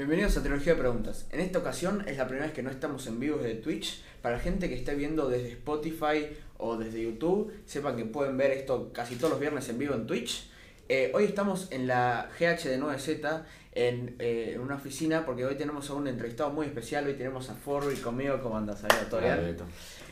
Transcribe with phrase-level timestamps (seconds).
[0.00, 1.26] Bienvenidos a Trilogía de Preguntas.
[1.30, 4.02] En esta ocasión es la primera vez que no estamos en vivo desde Twitch.
[4.22, 8.50] Para la gente que esté viendo desde Spotify o desde YouTube, sepan que pueden ver
[8.52, 10.48] esto casi todos los viernes en vivo en Twitch.
[10.88, 13.42] Eh, hoy estamos en la GH de 9Z
[13.74, 17.06] en, eh, en una oficina porque hoy tenemos a un entrevistado muy especial.
[17.06, 18.40] Hoy tenemos a Forward conmigo.
[18.42, 18.82] ¿Cómo andas?
[19.10, 19.58] ¿Todo bien?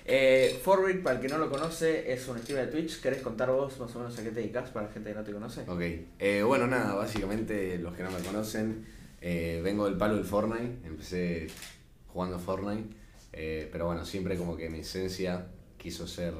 [0.04, 3.00] Eh, Forward, para el que no lo conoce, es un streamer de Twitch.
[3.00, 5.24] ¿Querés contar vos más o menos a qué te dedicas para la gente que no
[5.24, 5.62] te conoce?
[5.66, 5.80] Ok,
[6.18, 8.84] eh, bueno, nada, básicamente los que no me conocen,
[9.20, 11.48] eh, vengo del palo del Fortnite, empecé
[12.06, 12.94] jugando Fortnite,
[13.32, 15.46] eh, pero bueno, siempre como que mi esencia
[15.76, 16.34] quiso ser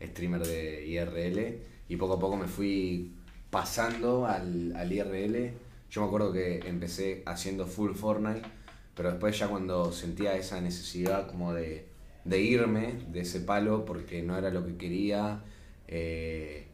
[0.00, 3.12] streamer de IRL y poco a poco me fui
[3.50, 5.52] pasando al, al IRL.
[5.90, 8.42] Yo me acuerdo que empecé haciendo full Fortnite,
[8.94, 11.86] pero después ya cuando sentía esa necesidad como de,
[12.24, 15.42] de irme de ese palo porque no era lo que quería,
[15.86, 16.66] eh,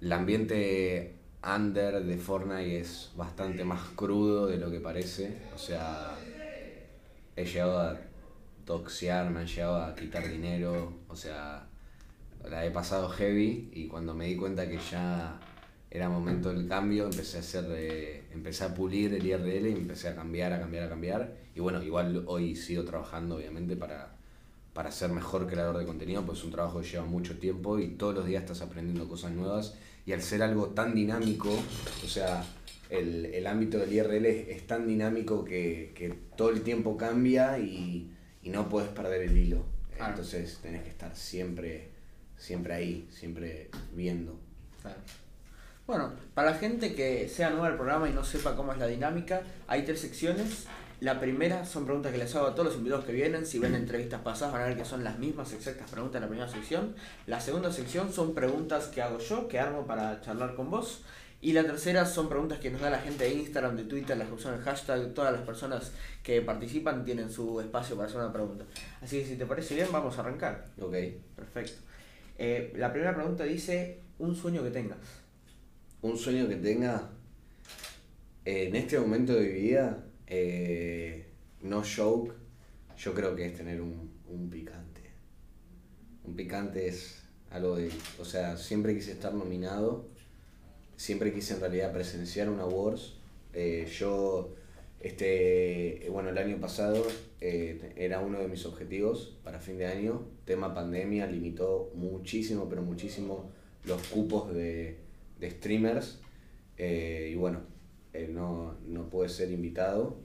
[0.00, 1.13] el ambiente
[1.44, 5.36] under de Fortnite es bastante más crudo de lo que parece.
[5.54, 6.16] O sea,
[7.36, 7.98] he llegado a
[8.64, 10.92] toxear, me han llegado a quitar dinero.
[11.08, 11.66] O sea,
[12.48, 15.38] la he pasado heavy y cuando me di cuenta que ya
[15.90, 20.08] era momento del cambio, empecé a hacer, eh, empecé a pulir el IRL y empecé
[20.08, 21.36] a cambiar, a cambiar, a cambiar.
[21.54, 24.16] Y bueno, igual hoy sigo trabajando obviamente para,
[24.72, 27.88] para ser mejor creador de contenido, pues es un trabajo que lleva mucho tiempo y
[27.90, 29.74] todos los días estás aprendiendo cosas nuevas
[30.06, 31.50] y al ser algo tan dinámico,
[32.04, 32.44] o sea,
[32.90, 37.58] el, el ámbito del IRL es, es tan dinámico que, que, todo el tiempo cambia
[37.58, 38.10] y,
[38.42, 39.64] y, no puedes perder el hilo.
[39.96, 40.12] Claro.
[40.12, 41.88] Entonces tenés que estar siempre,
[42.36, 44.38] siempre ahí, siempre viendo.
[44.82, 44.98] Claro.
[45.86, 48.86] Bueno, para la gente que sea nueva al programa y no sepa cómo es la
[48.86, 50.66] dinámica, hay tres secciones.
[51.04, 53.44] La primera son preguntas que les hago a todos los invitados que vienen.
[53.44, 56.28] Si ven entrevistas pasadas van a ver que son las mismas exactas preguntas en la
[56.28, 56.94] primera sección.
[57.26, 61.02] La segunda sección son preguntas que hago yo, que armo para charlar con vos.
[61.42, 64.28] Y la tercera son preguntas que nos da la gente de Instagram, de Twitter, las
[64.28, 65.12] que usan el hashtag.
[65.12, 68.64] Todas las personas que participan tienen su espacio para hacer una pregunta.
[69.02, 70.68] Así que si te parece bien, vamos a arrancar.
[70.80, 70.96] Ok.
[71.36, 71.82] Perfecto.
[72.38, 75.00] Eh, la primera pregunta dice, un sueño que tengas.
[76.00, 77.10] Un sueño que tenga
[78.46, 81.26] eh, en este momento de mi vida, eh,
[81.62, 82.34] no joke,
[82.96, 85.02] yo creo que es tener un, un picante.
[86.24, 90.06] Un picante es algo de, o sea, siempre quise estar nominado,
[90.96, 93.14] siempre quise en realidad presenciar un awards.
[93.52, 94.54] Eh, yo,
[95.00, 97.06] este, bueno, el año pasado
[97.40, 100.26] eh, era uno de mis objetivos para fin de año.
[100.44, 103.50] Tema pandemia limitó muchísimo, pero muchísimo
[103.84, 104.96] los cupos de,
[105.38, 106.20] de streamers.
[106.76, 107.60] Y bueno,
[108.14, 110.16] eh, no, no pude ser invitado.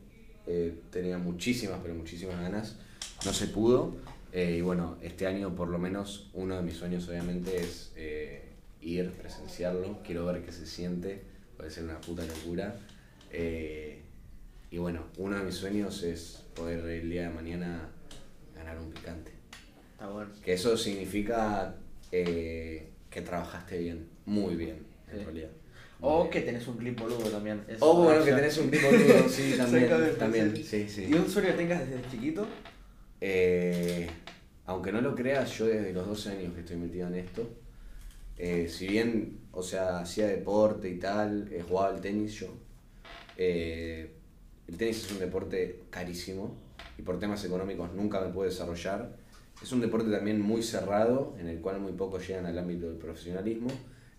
[0.47, 2.77] Eh, tenía muchísimas, pero muchísimas ganas.
[3.25, 3.95] No se pudo.
[4.31, 7.91] Eh, y bueno, este año por lo menos uno de mis sueños obviamente es
[8.81, 9.99] ir, presenciarlo.
[10.03, 11.21] Quiero ver qué se siente.
[11.57, 12.79] Puede ser una puta locura.
[14.71, 17.89] Y bueno, uno de mis sueños es poder el día de mañana
[18.55, 19.31] ganar un picante.
[19.93, 20.31] Está bueno.
[20.45, 21.75] Que eso significa
[22.11, 25.23] que trabajaste bien, muy bien, en Sí.
[25.25, 25.49] realidad.
[26.01, 27.63] O que tenés un clip boludo también.
[27.67, 29.89] Es O bueno, que tenés un tipo duro, sí, también.
[30.17, 30.63] También, sí.
[30.63, 31.07] sí, sí.
[31.09, 32.47] ¿Y un sueño que tengas desde chiquito?
[33.19, 34.07] Eh,
[34.65, 37.49] aunque no lo creas, yo desde los 12 años que estoy metido en esto,
[38.37, 42.47] eh, si bien, o sea, hacía deporte y tal, eh, jugaba al tenis yo,
[43.35, 44.11] eh,
[44.67, 46.55] el tenis es un deporte carísimo
[46.97, 49.17] y por temas económicos nunca me pude desarrollar.
[49.61, 52.97] Es un deporte también muy cerrado, en el cual muy pocos llegan al ámbito del
[52.97, 53.69] profesionalismo.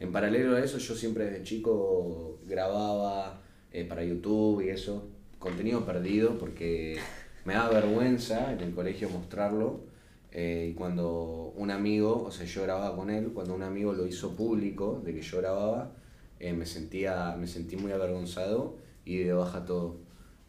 [0.00, 5.84] En paralelo a eso, yo siempre desde chico grababa eh, para YouTube y eso, contenido
[5.84, 6.99] perdido porque
[7.44, 9.84] me daba vergüenza en el colegio mostrarlo.
[10.33, 14.06] eh, y cuando un amigo, o sea, yo grababa con él, cuando un amigo lo
[14.06, 15.93] hizo público de que yo grababa,
[16.38, 19.99] eh, me, sentía, me sentí muy avergonzado y de baja todo.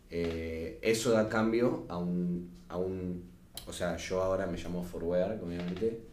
[0.09, 3.23] Eso da cambio a un, a un.
[3.67, 6.10] O sea, yo ahora me llamo Forward, obviamente.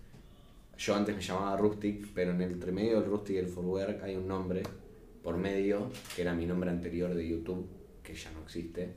[0.79, 4.15] Yo antes me llamaba Rustic, pero en el entremedio del Rustic y el Forward hay
[4.15, 4.63] un nombre
[5.25, 7.69] por medio, que era mi nombre anterior de YouTube,
[8.03, 8.95] que ya no existe.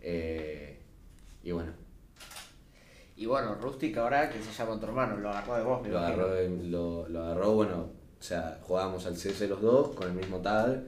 [0.00, 0.80] Eh,
[1.42, 1.72] y bueno,
[3.14, 5.98] Y bueno, Rustic ahora que se llama tu hermano, lo agarró de vos, me lo
[5.98, 6.48] agarró,
[7.08, 10.82] lo agarró, bueno, o sea, jugábamos al CS los dos con el mismo tag.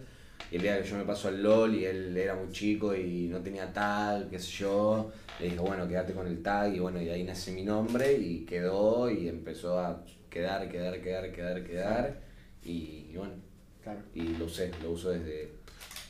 [0.50, 3.28] Y el día que yo me paso al LOL y él era muy chico y
[3.28, 6.74] no tenía tag, qué sé yo, le dije, bueno, quédate con el tag.
[6.74, 11.32] Y bueno, y ahí nace mi nombre y quedó y empezó a quedar, quedar, quedar,
[11.32, 12.20] quedar, quedar.
[12.62, 13.34] Y, y bueno,
[13.82, 15.52] Claro, y lo usé, lo uso desde,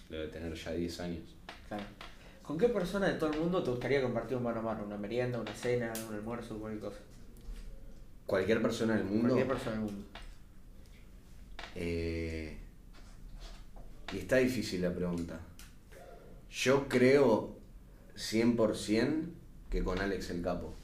[0.09, 1.37] debe tener ya 10 años.
[1.69, 1.85] claro.
[2.43, 4.85] ¿Con qué persona de todo el mundo te gustaría compartir un mano a mano?
[4.85, 6.99] ¿Una merienda, una cena, un almuerzo, cualquier cosa?
[8.27, 9.29] Cualquier persona del mundo.
[9.29, 10.05] Cualquier persona del mundo.
[11.77, 12.57] Eh,
[14.13, 15.39] y está difícil la pregunta.
[16.51, 17.57] Yo creo
[18.17, 19.27] 100%
[19.71, 20.75] que con Alex el Capo.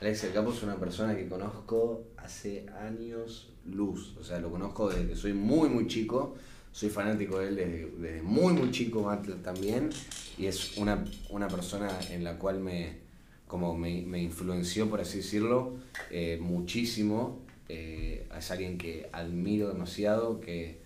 [0.00, 4.88] Alex el Capo es una persona que conozco hace años luz, o sea, lo conozco
[4.90, 6.34] desde que soy muy, muy chico,
[6.70, 9.10] soy fanático de él desde, muy, muy chico
[9.42, 9.90] también,
[10.36, 12.98] y es una, una persona en la cual me,
[13.46, 15.76] como me, me influenció, por así decirlo,
[16.10, 17.40] eh, muchísimo.
[17.68, 20.78] Eh, es alguien que admiro demasiado, que,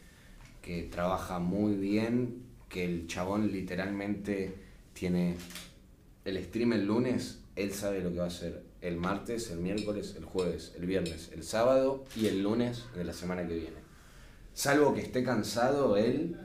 [0.62, 4.54] que trabaja muy bien, que el chabón literalmente
[4.94, 5.34] tiene
[6.24, 10.14] el stream el lunes, él sabe lo que va a hacer el martes, el miércoles,
[10.16, 13.80] el jueves, el viernes, el sábado y el lunes de la semana que viene.
[14.54, 16.36] Salvo que esté cansado, él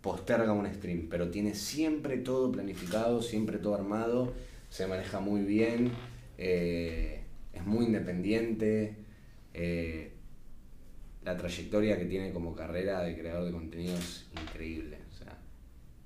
[0.00, 4.34] posterga un stream, pero tiene siempre todo planificado, siempre todo armado,
[4.68, 5.92] se maneja muy bien,
[6.36, 7.22] eh,
[7.52, 8.96] es muy independiente.
[9.54, 10.12] Eh,
[11.24, 15.38] la trayectoria que tiene como carrera de creador de contenido es increíble, o sea,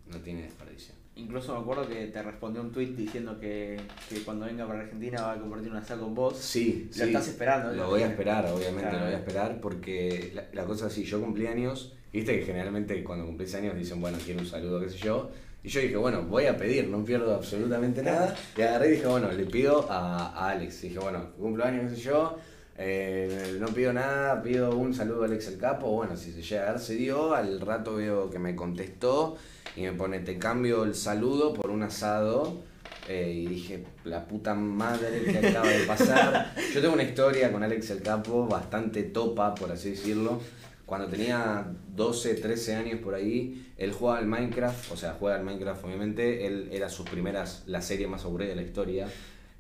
[0.07, 0.98] no tiene desperdicio.
[1.19, 3.77] Incluso me acuerdo que te respondió un tweet diciendo que,
[4.09, 6.37] que cuando venga para Argentina va a compartir una sala con vos.
[6.39, 7.73] Sí, Lo estás esperando.
[7.73, 8.99] Lo voy a esperar, obviamente Claro.
[9.01, 12.47] lo voy a esperar porque la, la cosa es así, yo cumplí años, viste que
[12.47, 15.31] generalmente cuando cumplís años dicen, bueno, quiero un saludo, qué sé yo.
[15.65, 18.35] Y yo dije, bueno, voy a pedir, no pierdo absolutamente nada.
[18.57, 20.83] Y agarré y dije, bueno, le pido a, a Alex.
[20.83, 22.39] dije, bueno, cumplo años, qué sé yo.
[22.79, 25.89] eh, no pido nada, pido un saludo a Alex el Capo.
[25.91, 27.35] Bueno, si se llega a dar, se dio.
[27.35, 29.37] Al rato veo que me contestó
[29.77, 32.67] y me pone, te cambio el saludo por un asado.
[33.09, 36.55] Eh, y dije, la puta madre que acaba de pasar.
[36.75, 40.41] Yo tengo una historia con Alex el Capo bastante topa, por así decirlo.
[40.85, 45.45] Cuando tenía 12, 13 años por ahí, él jugaba al Minecraft, o sea, juega al
[45.45, 49.07] Minecraft obviamente, él era sus primeras, la serie más aburrida de la historia.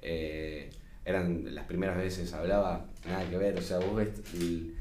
[0.03, 0.71] Eh,
[1.05, 4.75] eran las primeras veces, hablaba, nada que ver, o sea, vos ves el-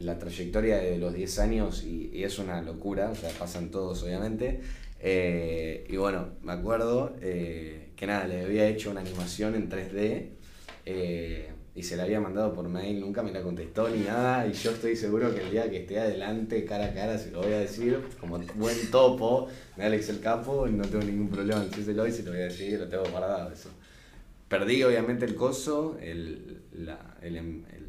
[0.00, 4.02] la trayectoria de los 10 años y, y es una locura, o sea, pasan todos
[4.02, 4.60] obviamente.
[5.00, 10.28] Eh, y bueno, me acuerdo eh, que nada, le había hecho una animación en 3D
[10.86, 14.46] eh, y se la había mandado por mail, nunca me la contestó ni nada.
[14.46, 17.42] Y yo estoy seguro que el día que esté adelante, cara a cara, se lo
[17.42, 21.68] voy a decir, como buen topo de Alex el Capo, no tengo ningún problema en
[21.70, 23.70] decírselo y se lo voy a decir, lo tengo guardado eso.
[24.48, 27.83] Perdí obviamente el coso, el, la- el, em- el-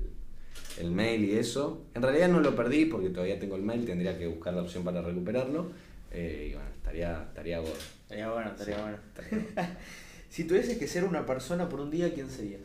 [0.78, 1.86] el mail y eso.
[1.94, 4.84] En realidad no lo perdí porque todavía tengo el mail, tendría que buscar la opción
[4.84, 5.72] para recuperarlo.
[6.12, 7.74] Eh, y bueno, estaría, estaría gordo.
[8.04, 8.98] Estaría bueno, estaría Sí, bueno.
[9.08, 9.78] estaría.
[10.30, 12.60] Si tuvieses que ser una persona por un día, ¿quién serías?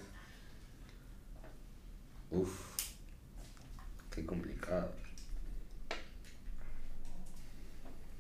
[2.33, 2.51] Uf,
[4.13, 4.91] qué complicado.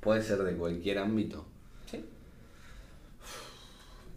[0.00, 1.44] Puede ser de cualquier ámbito.
[1.90, 2.04] Sí.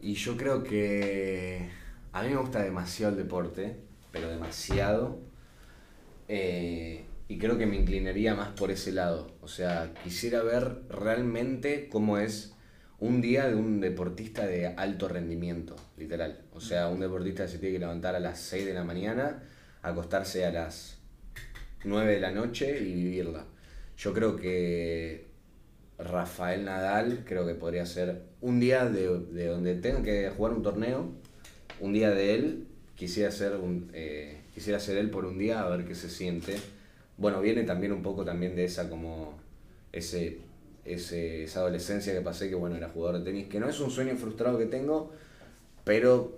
[0.02, 1.68] Y yo creo que
[2.12, 3.76] a mí me gusta demasiado el deporte,
[4.12, 5.18] pero demasiado.
[6.28, 9.32] Eh, y creo que me inclinaría más por ese lado.
[9.42, 12.54] O sea, quisiera ver realmente cómo es
[13.00, 16.42] un día de un deportista de alto rendimiento, literal.
[16.54, 19.44] O sea, un deportista que se tiene que levantar a las 6 de la mañana,
[19.82, 20.98] acostarse a las
[21.84, 23.46] 9 de la noche y vivirla.
[23.98, 25.26] Yo creo que
[25.98, 30.64] Rafael Nadal creo que podría ser un día de, de donde tenga que jugar un
[30.64, 31.12] torneo,
[31.80, 35.70] un día de él, quisiera ser un, eh, quisiera ser él por un día a
[35.70, 36.56] ver qué se siente.
[37.18, 39.38] Bueno, viene también un poco también de esa como
[39.92, 40.40] ese,
[40.86, 43.92] ese esa adolescencia que pasé que bueno era jugador de tenis, que no es un
[43.92, 45.12] sueño frustrado que tengo,
[45.84, 46.38] pero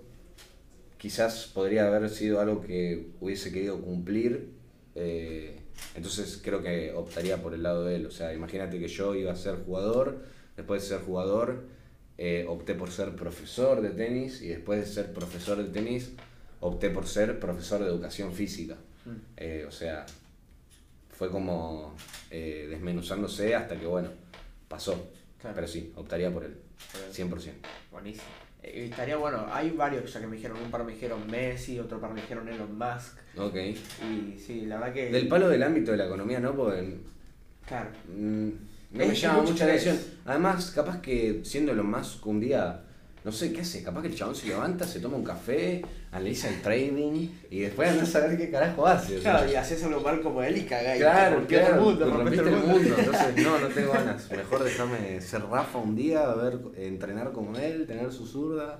[0.98, 4.50] quizás podría haber sido algo que hubiese querido cumplir.
[4.94, 5.56] eh,
[5.94, 8.06] entonces creo que optaría por el lado de él.
[8.06, 10.22] O sea, imagínate que yo iba a ser jugador,
[10.56, 11.64] después de ser jugador
[12.18, 16.12] eh, opté por ser profesor de tenis y después de ser profesor de tenis
[16.60, 18.74] opté por ser profesor de educación física.
[19.04, 19.10] Mm.
[19.36, 20.04] Eh, o sea,
[21.10, 21.94] fue como
[22.30, 24.08] eh, desmenuzándose hasta que, bueno,
[24.68, 25.10] pasó.
[25.40, 25.54] Claro.
[25.54, 26.56] Pero sí, optaría por él,
[26.92, 27.12] Por él.
[27.12, 27.52] 100%.
[27.92, 28.24] Buenísimo.
[28.62, 32.00] Eh, estaría bueno, hay varios ya que me dijeron, un par me dijeron Messi, otro
[32.00, 33.18] par me dijeron Elon Musk.
[33.38, 33.54] Ok.
[33.56, 35.10] Y sí, la verdad que.
[35.10, 36.54] Del palo del ámbito de la economía, ¿no?
[36.54, 36.96] Porque
[37.66, 37.90] Claro.
[38.08, 38.48] mm,
[38.92, 39.98] no Es me llama mucha atención.
[40.24, 42.82] Además, capaz que siendo Elon Musk un día,
[43.26, 43.82] no sé, ¿qué hace?
[43.82, 47.90] Capaz que el chabón se levanta, se toma un café, analiza el trading y después
[47.90, 49.18] anda a saber qué carajo hace.
[49.18, 49.32] o sea.
[49.32, 51.00] Claro, y haces algo mal como él y cagáis.
[51.02, 52.94] Claro, rompiste claro, el mundo, te rompiste el mundo.
[52.98, 54.30] Entonces, no, no tengo ganas.
[54.30, 58.78] Mejor déjame ser Rafa un día, a ver, entrenar como él, tener su zurda.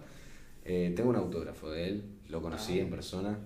[0.64, 2.82] Eh, tengo un autógrafo de él, lo conocí Ah.
[2.82, 3.38] en persona.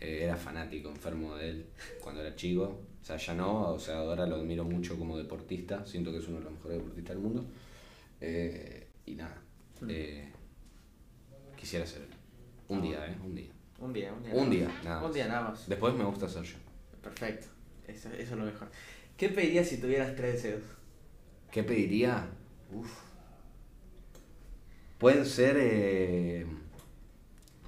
[0.00, 1.66] Eh, era fanático, enfermo de él
[2.02, 2.80] cuando era chico.
[3.00, 5.86] O sea, ya no, o sea, ahora lo admiro mucho como deportista.
[5.86, 7.44] Siento que es uno de los mejores deportistas del mundo.
[8.20, 9.36] Eh, y nada,
[9.80, 9.90] Mm.
[11.62, 12.02] Quisiera ser.
[12.68, 13.16] Un día, ¿eh?
[13.24, 13.50] Un día.
[13.78, 14.34] Un día, un día.
[14.34, 14.84] Un nada día, más.
[14.84, 15.68] nada Un día nada más.
[15.68, 16.56] Después me gusta ser yo.
[17.00, 17.46] Perfecto.
[17.86, 18.68] Eso, eso es lo mejor.
[19.16, 20.62] ¿Qué pedirías si tuvieras tres deseos?
[21.52, 22.28] ¿Qué pediría?
[22.72, 22.90] Uf.
[24.98, 26.46] Pueden ser eh,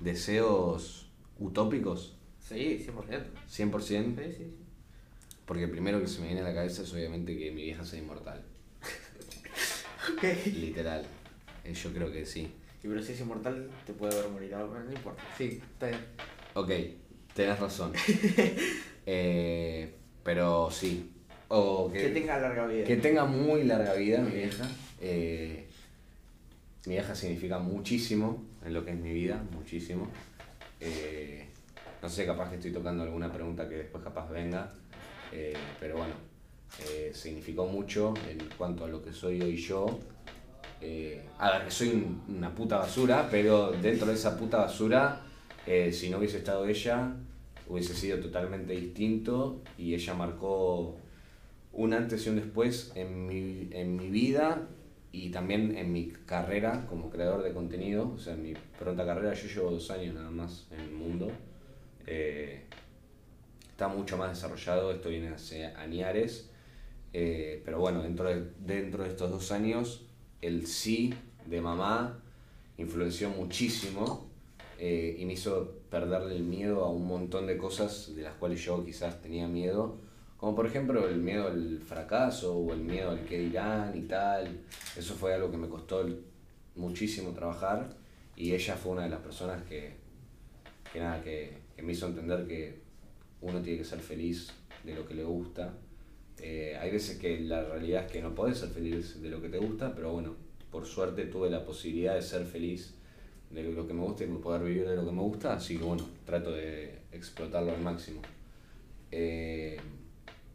[0.00, 3.24] deseos utópicos, Sí, 100%.
[3.48, 3.80] 100%.
[3.80, 4.54] Sí, sí, sí.
[5.46, 7.84] Porque el primero que se me viene a la cabeza es obviamente que mi vieja
[7.84, 8.42] sea inmortal.
[10.54, 11.06] Literal.
[11.64, 12.52] Eh, Yo creo que sí.
[12.84, 15.22] Y pero si es inmortal, te puede ver morir pero no importa.
[15.38, 16.00] Sí, está bien.
[16.54, 16.70] Ok,
[17.34, 17.92] tenés razón.
[19.06, 21.10] Eh, pero sí.
[21.48, 22.84] O Que tenga larga vida.
[22.84, 24.66] Que tenga muy larga vida mi vieja.
[24.98, 25.66] Eh,
[26.86, 30.08] mi vieja significa muchísimo en lo que es mi vida, muchísimo.
[30.80, 31.46] Eh,
[32.02, 34.72] no sé, capaz que estoy tocando alguna pregunta que después capaz venga.
[35.32, 36.14] eh, pero bueno,
[36.88, 40.00] eh, significó mucho en cuanto a lo que soy hoy yo.
[40.86, 45.22] Eh, a ver, que soy un- una puta basura, pero dentro de esa puta basura,
[45.66, 47.14] eh, si no hubiese estado ella,
[47.66, 50.98] hubiese sido totalmente distinto y ella marcó
[51.72, 54.68] un antes y un después en mi, en mi vida
[55.10, 58.12] y también en mi carrera como creador de contenido.
[58.14, 61.30] O sea, en mi pronta carrera yo llevo dos años nada más en el mundo.
[62.06, 62.64] Eh,
[63.70, 66.50] está mucho más desarrollado, esto viene hace añares.
[67.14, 70.02] Eh, pero bueno, dentro de, dentro de estos dos años,
[70.46, 71.14] el sí
[71.46, 72.20] de mamá
[72.76, 74.28] influenció muchísimo
[74.78, 78.62] eh, y me hizo perderle el miedo a un montón de cosas de las cuales
[78.62, 79.96] yo quizás tenía miedo.
[80.36, 84.60] Como por ejemplo el miedo al fracaso o el miedo al que dirán y tal.
[84.96, 86.04] Eso fue algo que me costó
[86.76, 87.96] muchísimo trabajar
[88.36, 89.94] y ella fue una de las personas que,
[90.92, 92.82] que nada, que me hizo entender que
[93.40, 95.72] uno tiene que ser feliz de lo que le gusta.
[96.40, 99.48] Eh, hay veces que la realidad es que no podés ser feliz de lo que
[99.48, 100.34] te gusta, pero bueno,
[100.70, 102.94] por suerte tuve la posibilidad de ser feliz
[103.50, 105.84] de lo que me gusta y poder vivir de lo que me gusta, así que
[105.84, 108.20] bueno, trato de explotarlo al máximo.
[109.10, 109.76] Eh,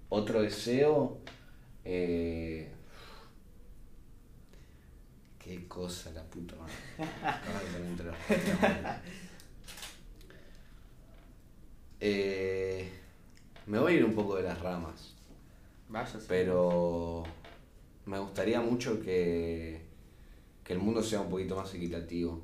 [0.10, 1.20] otro deseo,
[1.86, 2.70] eh,
[5.40, 8.12] qué cosa la puta madre.
[12.02, 12.90] Eh,
[13.66, 15.19] me voy a ir un poco de las ramas.
[16.28, 17.24] Pero
[18.06, 19.82] me gustaría mucho que,
[20.64, 22.42] que el mundo sea un poquito más equitativo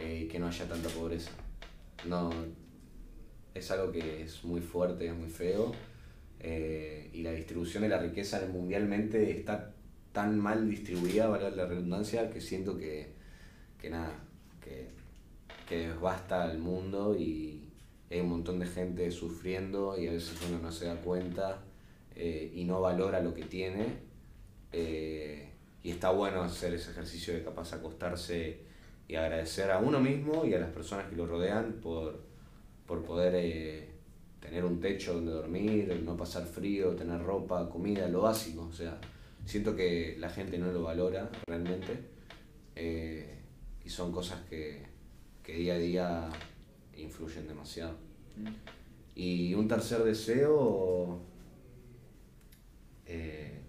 [0.00, 1.30] eh, y que no haya tanta pobreza.
[2.06, 2.30] No,
[3.54, 5.72] es algo que es muy fuerte, es muy feo
[6.40, 9.74] eh, y la distribución de la riqueza mundialmente está
[10.12, 13.12] tan mal distribuida, valga la redundancia, que siento que,
[13.78, 14.12] que nada,
[14.62, 14.88] que,
[15.68, 17.68] que desbasta al mundo y
[18.10, 21.62] hay un montón de gente sufriendo y a veces uno no se da cuenta
[22.16, 23.86] eh, y no valora lo que tiene.
[24.72, 25.52] eh,
[25.82, 28.60] y está bueno hacer ese ejercicio de capaz acostarse
[29.08, 32.20] y agradecer a uno mismo y a las personas que lo rodean por,
[32.86, 33.88] por poder eh,
[34.40, 38.62] tener un techo donde dormir, no pasar frío, tener ropa, comida, lo básico.
[38.62, 38.98] O sea,
[39.44, 41.98] siento que la gente no lo valora realmente
[42.76, 43.40] eh,
[43.84, 44.84] y son cosas que,
[45.42, 46.30] que día a día
[46.96, 47.94] influyen demasiado.
[48.36, 48.48] Mm.
[49.16, 51.20] Y un tercer deseo.
[53.06, 53.60] Eh,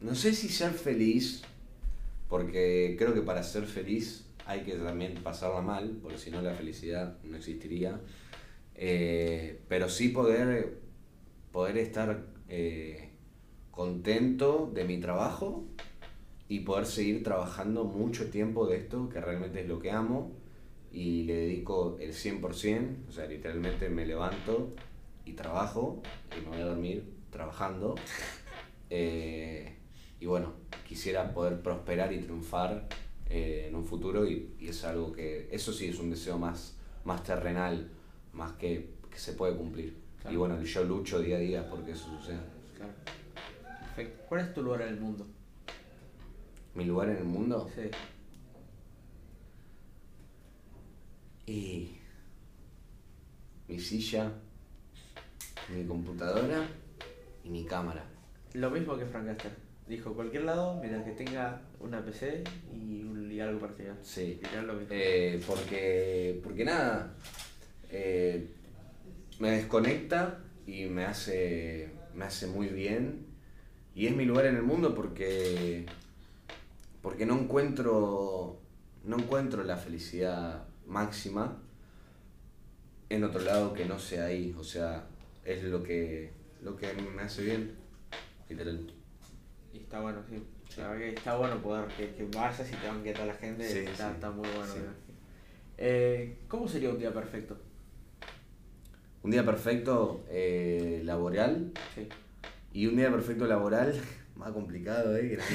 [0.00, 1.42] no sé si ser feliz,
[2.28, 6.54] porque creo que para ser feliz hay que también pasarla mal, porque si no la
[6.54, 8.00] felicidad no existiría.
[8.74, 10.78] Eh, pero sí poder,
[11.52, 13.10] poder estar eh,
[13.70, 15.66] contento de mi trabajo
[16.48, 20.32] y poder seguir trabajando mucho tiempo de esto, que realmente es lo que amo,
[20.92, 24.74] y le dedico el 100%, o sea, literalmente me levanto
[25.28, 26.02] y trabajo,
[26.36, 27.94] y me voy a dormir trabajando.
[28.90, 29.76] Eh,
[30.18, 30.54] y bueno,
[30.86, 32.88] quisiera poder prosperar y triunfar
[33.28, 36.78] eh, en un futuro, y, y es algo que, eso sí es un deseo más,
[37.04, 37.90] más terrenal,
[38.32, 39.94] más que, que se puede cumplir.
[40.22, 40.34] Claro.
[40.34, 42.42] Y bueno, yo lucho día a día porque eso suceda.
[42.74, 42.92] Claro.
[43.78, 44.24] Perfecto.
[44.26, 45.26] ¿Cuál es tu lugar en el mundo?
[46.74, 47.68] ¿Mi lugar en el mundo?
[47.74, 47.90] Sí.
[51.52, 51.98] Y
[53.68, 54.32] mi silla,
[55.74, 56.66] mi computadora
[57.44, 58.04] y mi cámara.
[58.54, 59.52] Lo mismo que Frank Caster.
[59.86, 62.44] Dijo cualquier lado mientras que tenga una PC
[62.74, 63.96] y, un, y algo para estudiar.
[64.02, 64.40] Sí.
[64.66, 64.78] Lo.
[64.90, 67.14] Eh, porque, porque nada,
[67.90, 68.48] eh,
[69.38, 73.26] me desconecta y me hace, me hace muy bien.
[73.94, 75.86] Y es mi lugar en el mundo porque,
[77.00, 78.60] porque no encuentro,
[79.04, 81.62] no encuentro la felicidad máxima
[83.08, 84.54] en otro lado que no sea ahí.
[84.58, 85.07] O sea,
[85.48, 86.30] es lo que,
[86.62, 87.74] lo que me hace bien,
[88.48, 88.92] literal.
[89.72, 90.42] Y está bueno, sí.
[90.76, 93.66] La verdad que está bueno poder que, que vayas y te banque toda la gente.
[93.66, 94.14] Sí, está, sí.
[94.14, 94.74] está muy bueno.
[95.78, 97.56] Eh, ¿Cómo sería un día perfecto?
[99.22, 102.08] Un día perfecto eh, laboral Sí.
[102.72, 103.98] Y un día perfecto laboral,
[104.36, 105.38] más complicado, ¿eh?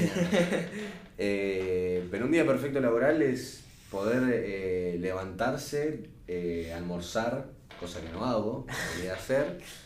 [1.19, 8.25] Eh, pero un día perfecto laboral es poder eh, levantarse, eh, almorzar, cosa que no
[8.25, 9.59] hago, debería hacer,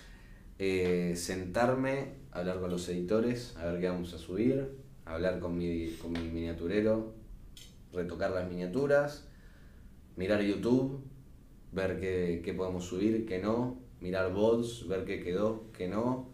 [0.59, 5.89] eh, sentarme, hablar con los editores, a ver qué vamos a subir, hablar con mi,
[6.01, 7.13] con mi miniaturero,
[7.93, 9.27] retocar las miniaturas,
[10.15, 11.01] mirar YouTube,
[11.71, 16.29] ver qué, qué podemos subir, qué no, mirar bots, ver qué quedó, qué no,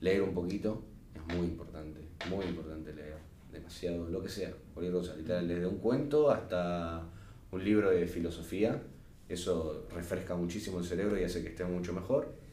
[0.00, 0.82] leer un poquito,
[1.14, 3.18] es muy importante, muy importante leer,
[3.52, 7.06] demasiado, lo que sea, cualquier cosa, literal, desde un cuento hasta
[7.52, 8.82] un libro de filosofía,
[9.28, 12.43] eso refresca muchísimo el cerebro y hace que esté mucho mejor.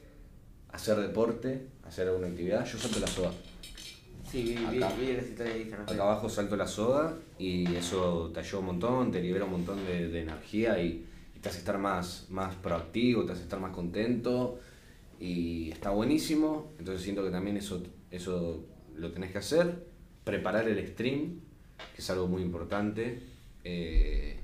[0.73, 3.31] Hacer deporte, hacer alguna actividad, yo salto la soga.
[4.29, 4.95] Sí, vi, vi, Acá.
[4.97, 5.89] vi las historias de Instagram.
[5.89, 9.85] Acá abajo salto la soga y eso te ayuda un montón, te libera un montón
[9.85, 13.71] de, de energía y, y te hace estar más, más proactivo, te hace estar más
[13.73, 14.59] contento
[15.19, 16.71] y está buenísimo.
[16.79, 18.63] Entonces siento que también eso, eso
[18.95, 19.85] lo tenés que hacer.
[20.23, 21.41] Preparar el stream,
[21.93, 23.21] que es algo muy importante.
[23.65, 24.37] Eh,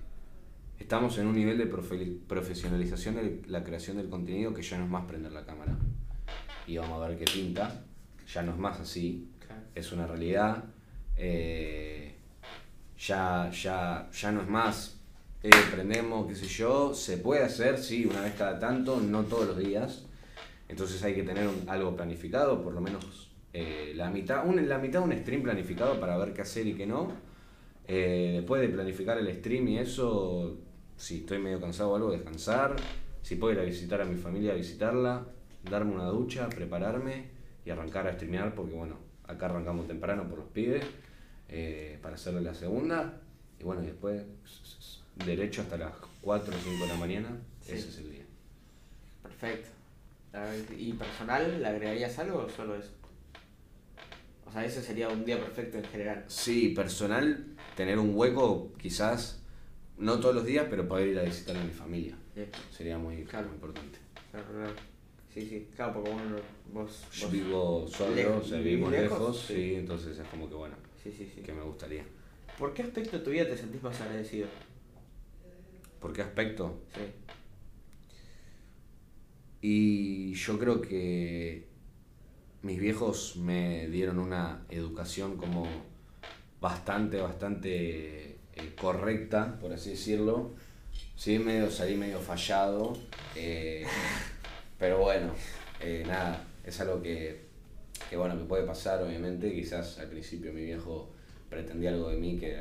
[0.77, 4.83] estamos en un nivel de profe- profesionalización de la creación del contenido que ya no
[4.83, 5.77] es más prender la cámara
[6.67, 7.83] y vamos a ver qué pinta.
[8.33, 9.29] Ya no es más así
[9.75, 10.63] es una realidad.
[11.15, 12.13] eh,
[12.99, 14.93] ya, ya, ya no es más.
[15.43, 19.47] eh, prendemos, qué sé yo, se puede hacer, sí, una vez cada tanto, no todos
[19.47, 20.05] los días.
[20.67, 24.77] Entonces hay que tener un- algo planificado, por lo menos eh, la, mitad, un, la
[24.79, 27.11] mitad de un stream planificado para ver qué hacer y qué no.
[27.87, 30.57] Eh, después de planificar el stream y eso,
[30.97, 32.75] si estoy medio cansado o algo, descansar.
[33.21, 35.25] Si puedo ir a visitar a mi familia, visitarla,
[35.69, 37.25] darme una ducha, prepararme
[37.65, 40.85] y arrancar a streamear, porque bueno, acá arrancamos temprano por los pibes,
[41.49, 43.21] eh, para hacerle la segunda.
[43.59, 44.23] Y bueno, y después
[45.25, 47.29] derecho hasta las 4 o 5 de la mañana,
[47.61, 47.73] Sí.
[47.73, 48.23] ese es el día.
[49.23, 49.69] Perfecto.
[50.77, 52.91] ¿Y personal, le agregarías algo o solo eso?
[54.45, 56.23] O sea, ese sería un día perfecto en general.
[56.27, 57.43] Sí, personal,
[57.75, 59.41] tener un hueco quizás,
[59.97, 62.15] no todos los días, pero poder ir a visitar a mi familia.
[62.71, 63.47] Sería muy, Claro.
[63.47, 63.97] muy importante.
[64.31, 64.73] claro, claro.
[65.33, 66.35] Sí, sí, claro, porque uno,
[66.73, 68.45] vos, Yo vos- vivo solo, Lejos.
[68.45, 69.19] o sea, ¿Vivís vivimos lejos?
[69.19, 69.53] lejos, Sí.
[69.53, 71.41] sí, entonces es como que bueno, Sí, sí, sí.
[71.41, 72.03] que me gustaría.
[72.57, 74.47] ¿Por qué aspecto de tu vida te sentís más agradecido?
[75.99, 76.81] ¿Por qué aspecto?
[76.95, 77.01] Sí.
[79.61, 81.67] Y yo creo que
[82.61, 85.67] mis viejos me dieron una educación como
[86.61, 90.51] bastante, bastante eh, correcta, por así decirlo.
[91.15, 92.97] Sí, medio, salí medio fallado,
[93.35, 93.85] eh,
[94.79, 95.33] pero bueno,
[95.79, 97.41] eh, nada, es algo que,
[98.09, 99.53] que, bueno, que puede pasar, obviamente.
[99.53, 101.09] Quizás al principio mi viejo
[101.49, 102.57] pretendía algo de mí que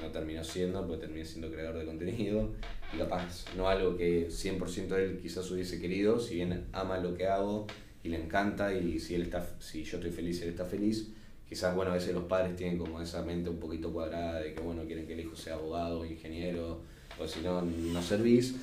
[0.00, 2.50] no terminó siendo, porque terminé siendo creador de contenido.
[2.94, 7.26] Y capaz no algo que 100% él quizás hubiese querido, si bien ama lo que
[7.26, 7.66] hago
[8.02, 11.08] y le encanta y si, él está, si yo estoy feliz, él está feliz.
[11.48, 14.60] Quizás, bueno, a veces los padres tienen como esa mente un poquito cuadrada de que,
[14.60, 16.80] bueno, quieren que el hijo sea abogado, ingeniero,
[17.18, 18.54] o si no, no servís.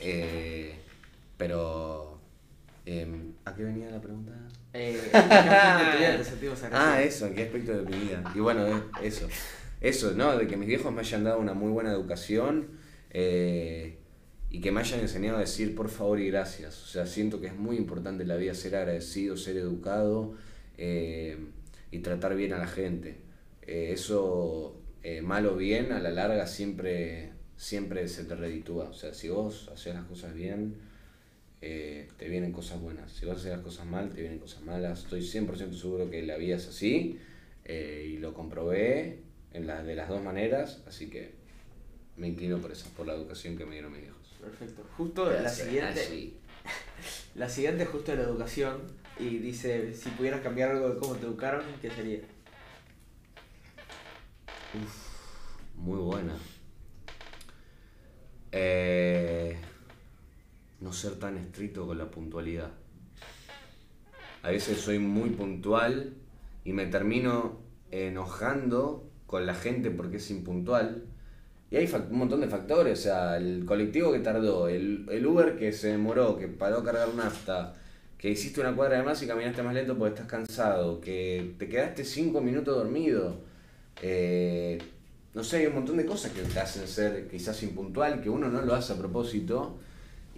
[0.00, 0.74] Eh,
[1.36, 2.17] pero,
[2.88, 4.32] em, ¿a qué venía la pregunta?
[4.72, 4.98] Eh.
[6.72, 8.32] Ah, eso, ¿en qué aspecto de mi vida?
[8.34, 9.28] Y bueno, eh, eso.
[9.80, 10.36] Eso, ¿no?
[10.36, 12.68] De que mis viejos me hayan dado una muy buena educación
[13.10, 13.98] eh,
[14.50, 16.82] y que me hayan enseñado a decir por favor y gracias.
[16.82, 20.34] O sea, siento que es muy importante en la vida ser agradecido, ser educado
[20.76, 21.36] eh,
[21.90, 23.18] y tratar bien a la gente.
[23.66, 28.88] Eh, eso, eh, mal o bien, a la larga siempre, siempre se te reditúa.
[28.88, 30.76] O sea, si vos haces las cosas bien,
[31.60, 33.12] eh, te vienen cosas buenas.
[33.12, 35.00] Si vas a hacer las cosas mal, te vienen cosas malas.
[35.04, 37.18] Estoy 100% seguro que la vida es así
[37.64, 39.20] eh, y lo comprobé
[39.52, 41.32] en la, de las dos maneras, así que
[42.16, 44.36] me inclino por eso, por la educación que me dieron mis hijos.
[44.40, 44.84] Perfecto.
[44.96, 46.36] Justo la siguiente, Así.
[47.34, 48.82] la siguiente es justo de la educación
[49.18, 52.20] y dice, si pudieras cambiar algo de cómo te educaron, ¿qué sería?
[55.76, 56.36] Muy buena.
[58.52, 59.56] Eh,
[60.80, 62.70] no ser tan estricto con la puntualidad.
[64.42, 66.14] A veces soy muy puntual
[66.64, 67.58] y me termino
[67.90, 71.04] enojando con la gente porque es impuntual.
[71.70, 75.58] Y hay un montón de factores, o sea, el colectivo que tardó, el, el Uber
[75.58, 77.74] que se demoró, que paró a cargar nafta,
[78.16, 81.68] que hiciste una cuadra de más y caminaste más lento porque estás cansado, que te
[81.68, 83.40] quedaste cinco minutos dormido.
[84.00, 84.78] Eh,
[85.34, 88.48] no sé, hay un montón de cosas que te hacen ser quizás impuntual, que uno
[88.48, 89.78] no lo hace a propósito.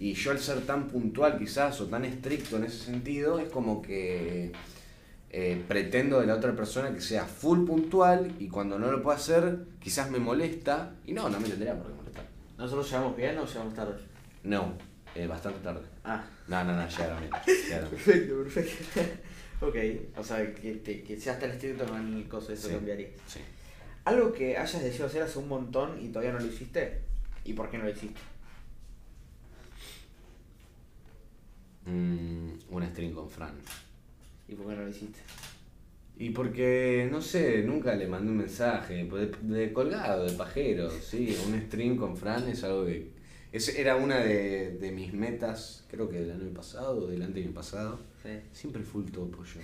[0.01, 3.83] Y yo al ser tan puntual quizás o tan estricto en ese sentido, es como
[3.83, 4.51] que
[5.29, 9.15] eh, pretendo de la otra persona que sea full puntual y cuando no lo puedo
[9.15, 12.25] hacer quizás me molesta y no, no me tendría por qué molestar.
[12.57, 13.93] ¿Nosotros llegamos bien o llegamos tarde?
[14.43, 14.73] No,
[15.13, 15.81] eh, bastante tarde.
[16.03, 17.31] Ah, No, no, no, llegaron bien.
[17.45, 18.03] llegaron bien.
[18.03, 19.01] perfecto, perfecto.
[19.63, 19.75] Ok,
[20.17, 22.73] o sea, que, te, que sea hasta el estricto con el coso, eso Sí.
[22.73, 23.09] cambiaría.
[23.27, 23.41] Sí.
[24.05, 27.01] Algo que hayas deseado hacer hace un montón y todavía no lo hiciste.
[27.45, 28.19] ¿Y por qué no lo hiciste?
[31.85, 33.55] Mm, un stream con Fran.
[34.47, 35.19] ¿Y por qué no lo hiciste?
[36.17, 41.35] Y porque, no sé, nunca le mandé un mensaje, de, de colgado, de pajero, sí,
[41.47, 43.09] un stream con Fran es algo que...
[43.51, 47.99] Es, era una de, de mis metas, creo que del año pasado, del año pasado.
[48.23, 48.29] Sí.
[48.53, 49.59] Siempre full topo yo.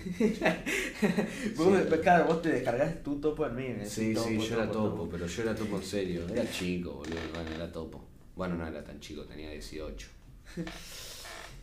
[1.56, 3.66] Vos, Claro, vos te descargaste tu topo en mí.
[3.66, 6.26] en Sí, sí, yo era topo, topo, pero yo era topo en serio.
[6.28, 8.04] Era chico, boludo, bueno, era topo.
[8.34, 10.08] Bueno, no era tan chico, tenía 18.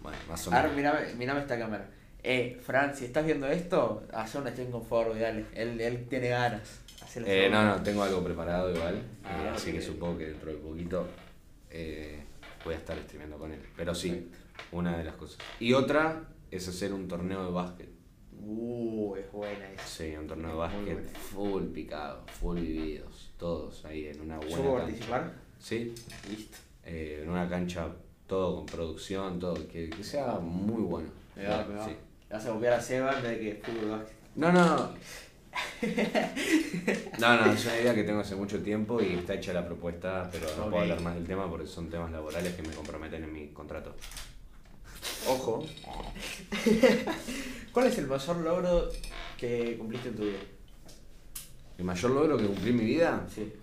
[0.05, 0.75] Bueno, más o Ahora menos.
[0.77, 1.89] mirame, mirame esta cámara.
[2.21, 5.45] Eh, Fran, si estás viendo esto, haz un stream con Forward, dale.
[5.53, 6.81] Él, él tiene ganas.
[7.25, 9.01] Eh, no, no, tengo algo preparado igual.
[9.23, 11.07] Ah, eh, así que supongo que dentro de poquito
[11.71, 12.19] eh,
[12.63, 13.59] voy a estar streameando con él.
[13.75, 14.29] Pero sí,
[14.71, 15.39] una de las cosas.
[15.59, 17.89] Y otra es hacer un torneo de básquet.
[18.47, 19.85] Uh, es buena esa.
[19.87, 24.55] Sí, un torneo de básquet full picado, full vividos, todos ahí en una ¿Yo buena
[24.57, 24.85] puedo cancha.
[24.85, 25.33] participar?
[25.57, 25.95] Sí,
[26.29, 26.57] Listo.
[26.83, 27.87] eh, en una cancha
[28.27, 31.09] todo con producción, todo, que, que sea muy bueno.
[31.35, 31.85] Me va, me va.
[31.85, 31.95] Sí.
[32.29, 34.05] Vas a copiar a Seba en vez de que fútbol.
[34.35, 34.89] No, no.
[37.19, 40.29] No, no, es una idea que tengo hace mucho tiempo y está hecha la propuesta,
[40.31, 43.31] pero no puedo hablar más del tema porque son temas laborales que me comprometen en
[43.31, 43.95] mi contrato.
[45.27, 45.65] Ojo.
[47.71, 48.89] ¿Cuál es el mayor logro
[49.37, 50.39] que cumpliste en tu vida?
[51.77, 53.25] ¿El mayor logro que cumplí en mi vida?
[53.33, 53.53] Sí.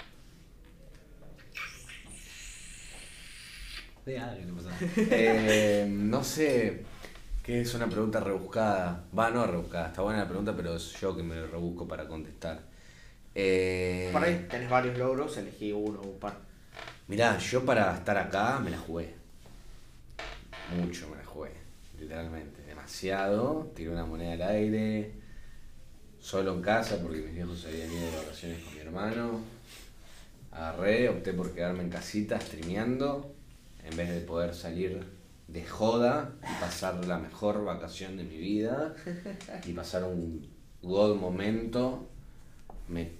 [4.96, 6.82] Eh, no sé,
[7.42, 9.04] que es una pregunta rebuscada.
[9.16, 12.60] Va, no rebuscada, está buena la pregunta, pero es yo que me rebusco para contestar.
[13.34, 16.36] Eh, Por ahí tenés varios logros, elegí uno o un par.
[17.08, 19.14] Mirá, yo para estar acá me la jugué.
[20.76, 21.52] Mucho me la jugué,
[21.98, 22.62] literalmente.
[22.62, 23.70] Demasiado.
[23.74, 25.12] Tiré una moneda al aire.
[26.20, 29.40] Solo en casa porque mis viejos se habían ido de vacaciones con mi hermano.
[30.52, 33.34] Agarré, opté por quedarme en casita streameando.
[33.85, 35.01] En vez de poder salir
[35.49, 38.95] de joda y pasar la mejor vacación de mi vida.
[39.66, 40.47] Y pasar un
[40.83, 42.07] god momento.
[42.88, 43.11] Me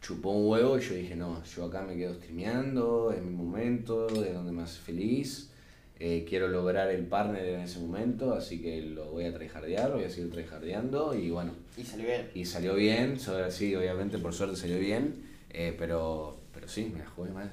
[0.00, 4.06] chupó un huevo y yo dije, no, yo acá me quedo streameando, es mi momento,
[4.06, 5.50] de donde me hace feliz,
[5.98, 10.04] eh, quiero lograr el partner en ese momento, así que lo voy a tryhardear, voy
[10.04, 12.30] a seguir tryhardeando y bueno, Y salió bien.
[12.34, 17.06] y salió bien, sí, obviamente por suerte salió bien, eh, pero, pero sí, me la
[17.06, 17.50] jugué mal.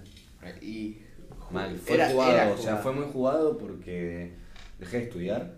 [0.61, 0.97] Y.
[1.53, 2.83] Mal, fue Era- jugado, era o sea, jugado.
[2.83, 4.33] fue muy jugado porque
[4.79, 5.55] dejé de estudiar.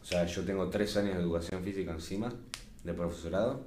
[0.00, 2.32] O sea, yo tengo tres años de educación física encima,
[2.84, 3.64] de profesorado.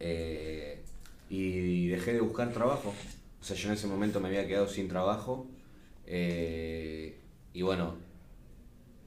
[0.00, 0.82] eh,
[1.30, 2.92] y dejé de buscar trabajo.
[3.40, 5.46] O sea, yo en ese momento me había quedado sin trabajo.
[6.06, 7.18] eh,
[7.54, 7.94] y bueno,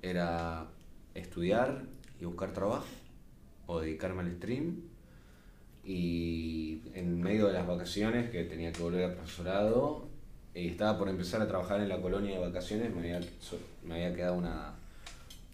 [0.01, 0.67] era
[1.13, 1.83] estudiar
[2.19, 2.85] y buscar trabajo
[3.67, 4.81] o dedicarme al stream.
[5.83, 10.06] Y en medio de las vacaciones, que tenía que volver al profesorado,
[10.57, 13.27] y estaba por empezar a trabajar en la colonia de vacaciones, me había,
[13.83, 14.73] me había quedado una.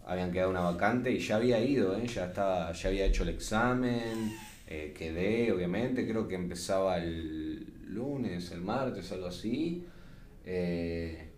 [0.05, 2.05] Habían quedado una vacante y ya había ido, ¿eh?
[2.07, 4.33] ya, estaba, ya había hecho el examen,
[4.67, 9.85] eh, quedé, obviamente, creo que empezaba el lunes, el martes, algo así.
[10.45, 11.29] eh,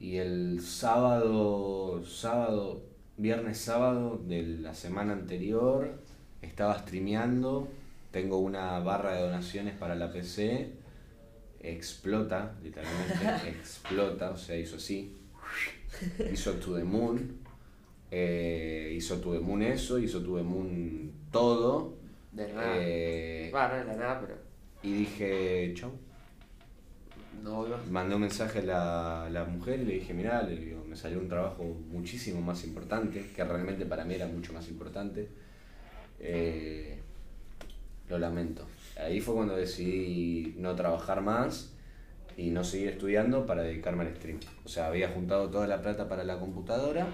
[0.00, 2.82] y el sábado, sábado,
[3.16, 5.98] viernes sábado de la semana anterior,
[6.42, 7.68] estaba streameando,
[8.10, 10.72] tengo una barra de donaciones para la PC,
[11.64, 15.16] explota, literalmente explota, o sea, hizo así,
[16.32, 17.38] hizo To The Moon,
[18.10, 21.96] eh, hizo To The Moon eso, hizo To The Moon todo,
[22.32, 22.74] De nada.
[22.76, 24.36] eh, Va, no era nada, pero.
[24.82, 25.90] y dije, chau.
[27.42, 27.78] No iba.
[27.90, 31.18] Mandé un mensaje a la, la mujer y le dije, mirá, le digo, me salió
[31.18, 35.28] un trabajo muchísimo más importante, que realmente para mí era mucho más importante.
[36.20, 36.98] Eh,
[38.08, 38.66] lo lamento.
[38.96, 41.72] Ahí fue cuando decidí no trabajar más
[42.36, 44.38] y no seguir estudiando para dedicarme al stream.
[44.64, 47.06] O sea, había juntado toda la plata para la computadora,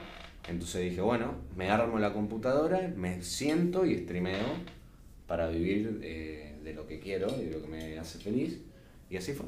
[0.48, 4.46] entonces dije, bueno, me armo la computadora, me siento y streameo
[5.26, 8.60] para vivir eh, de lo que quiero y de lo que me hace feliz.
[9.08, 9.46] Y así fue.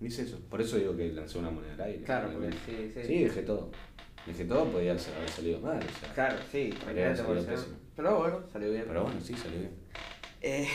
[0.00, 0.38] Hice eso.
[0.48, 2.02] Por eso digo que lancé una moneda al aire.
[2.04, 3.00] Claro, porque sí, sí.
[3.06, 3.70] Sí, dejé todo.
[4.26, 5.78] Dejé todo, podía haber salido mal.
[5.78, 6.14] O sea.
[6.14, 7.54] Claro, sí, Podría haber tranquilamente salido puede ser.
[7.54, 7.76] pésimo.
[7.96, 8.84] Pero bueno, salió bien.
[8.86, 9.72] Pero bueno, sí, salió bien.
[10.40, 10.68] Eh,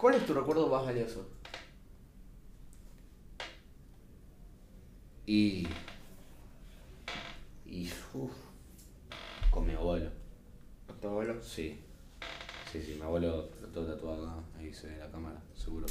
[0.00, 1.26] ¿Cuál es tu recuerdo más valioso?
[5.26, 5.66] Y.
[7.66, 7.90] Y.
[8.14, 8.32] Uf,
[9.50, 10.10] con mi abuelo.
[11.00, 11.42] ¿Tu abuelo?
[11.42, 11.78] Sí.
[12.72, 14.40] Sí, sí, mi abuelo lo tengo tatuado acá.
[14.58, 15.86] Ahí se ve la cámara, seguro.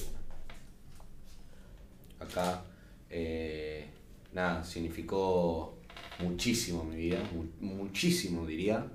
[2.19, 2.63] Acá.
[3.09, 3.89] eh,
[4.33, 5.77] nada, significó
[6.19, 7.19] muchísimo mi vida.
[7.33, 8.85] mu- muchísimo, diría.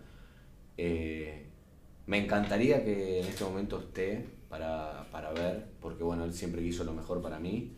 [0.76, 1.46] Eh,
[2.06, 6.84] me encantaría que en este momento esté para, para ver, porque bueno, él siempre quiso
[6.84, 7.72] lo mejor para mí.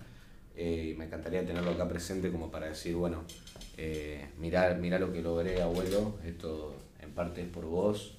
[0.55, 3.25] Eh, me encantaría tenerlo acá presente como para decir, bueno,
[3.79, 8.19] eh, mirá, lo que logré, abuelo, esto en parte es por vos.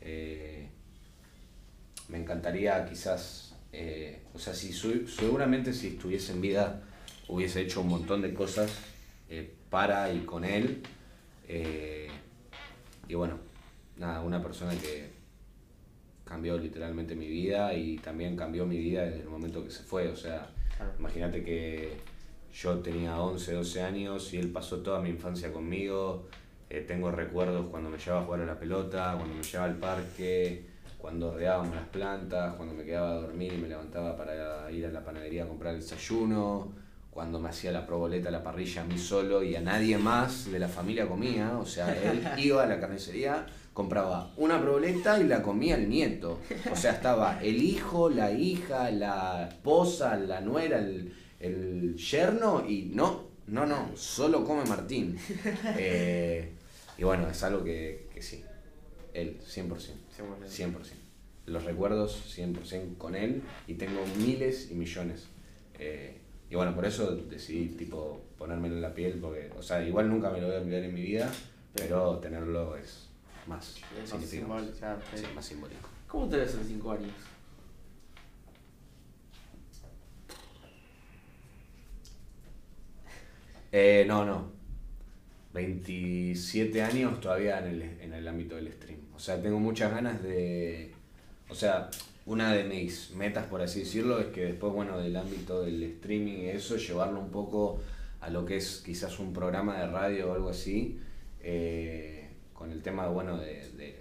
[0.00, 0.66] Eh,
[2.08, 6.82] me encantaría quizás, eh, o sea, si seguramente si estuviese en vida
[7.28, 8.68] hubiese hecho un montón de cosas
[9.70, 10.82] para y con él.
[13.08, 13.38] y bueno,
[13.96, 15.11] una persona que
[16.32, 20.08] cambió literalmente mi vida y también cambió mi vida desde el momento que se fue,
[20.08, 20.48] o sea,
[20.98, 21.92] Imagínate que
[22.52, 26.26] yo tenía 11, 12 años y él pasó toda mi infancia conmigo.
[26.70, 29.76] Eh, tengo recuerdos cuando me llevaba a jugar a la pelota, cuando me llevaba al
[29.76, 30.64] parque,
[30.98, 34.90] cuando reábamos las plantas, cuando me quedaba a dormir y me levantaba para ir a
[34.90, 36.72] la panadería a comprar el desayuno,
[37.10, 40.50] cuando me hacía la proboleta a la parrilla a mí solo y a nadie más
[40.50, 41.58] de la familia comía.
[41.58, 46.40] O sea, él iba a la carnicería compraba una proboleta y la comía el nieto.
[46.70, 52.90] O sea, estaba el hijo, la hija, la esposa, la nuera, el, el yerno y
[52.94, 55.18] no, no, no, solo come Martín.
[55.76, 56.52] Eh,
[56.98, 58.44] y bueno, es algo que, que sí,
[59.14, 59.68] él, 100%,
[60.18, 60.74] 100%.
[61.46, 65.26] Los recuerdos 100% con él y tengo miles y millones.
[65.78, 66.18] Eh,
[66.50, 70.30] y bueno, por eso decidí tipo ponérmelo en la piel, porque, o sea, igual nunca
[70.30, 71.32] me lo voy a olvidar en mi vida,
[71.74, 73.08] pero tenerlo es
[73.46, 74.78] más simbólico.
[75.34, 75.88] más simbólico.
[76.06, 77.12] ¿Cómo te ves en 5 años?
[83.72, 84.50] Eh, no, no.
[85.54, 89.00] 27 años todavía en el, en el ámbito del stream.
[89.14, 90.92] O sea, tengo muchas ganas de...
[91.48, 91.90] O sea,
[92.24, 96.38] una de mis metas, por así decirlo, es que después, bueno, del ámbito del streaming
[96.38, 97.80] y eso, llevarlo un poco
[98.20, 101.00] a lo que es quizás un programa de radio o algo así.
[101.40, 102.21] Eh,
[102.62, 103.96] con el tema bueno, de, de,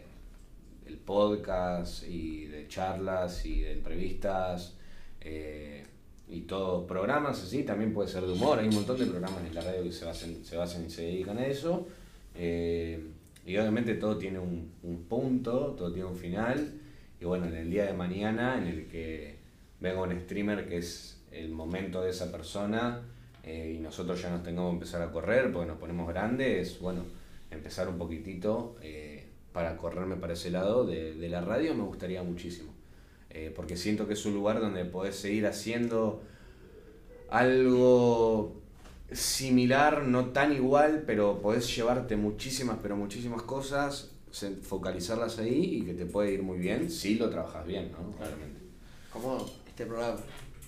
[0.86, 4.78] el podcast y de charlas y de entrevistas
[5.20, 5.84] eh,
[6.30, 9.56] y todos programas así, también puede ser de humor, hay un montón de programas en
[9.56, 11.88] la radio que se basan, se basan y se dedican a eso.
[12.36, 13.04] Eh,
[13.48, 16.80] y obviamente todo tiene un, un, punto, todo tiene un final.
[17.20, 19.40] Y bueno, en el día de mañana, en el que
[19.80, 23.02] venga un streamer que es el momento de esa persona
[23.44, 27.06] eh, y nosotros ya nos tengamos que empezar a correr porque nos ponemos grandes, bueno,
[27.52, 32.24] empezar un poquitito eh, para correrme para ese lado de, de, la radio me gustaría
[32.24, 32.74] muchísimo.
[33.30, 36.22] Eh, porque siento que es un lugar donde podés seguir haciendo
[37.30, 38.62] algo
[39.12, 44.12] similar, no tan igual, pero podés llevarte muchísimas, pero muchísimas cosas,
[44.64, 48.12] focalizarlas ahí y que te puede ir muy bien si lo trabajas bien, ¿no?
[48.18, 48.60] Claramente.
[49.12, 50.20] Como este programa.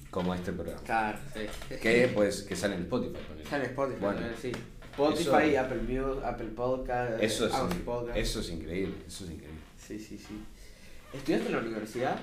[0.09, 0.81] Como este programa.
[0.83, 1.77] Claro, sí.
[1.81, 3.17] Que, pues, que sale en Spotify.
[3.49, 4.51] Sale en Spotify, bueno, sí.
[4.93, 7.53] Spotify, Apple Music, Apple Podcast, eso es,
[8.15, 9.59] Eso es increíble, eso es increíble.
[9.75, 10.39] Sí, sí, sí.
[11.13, 12.19] ¿Estudiaste en la universidad?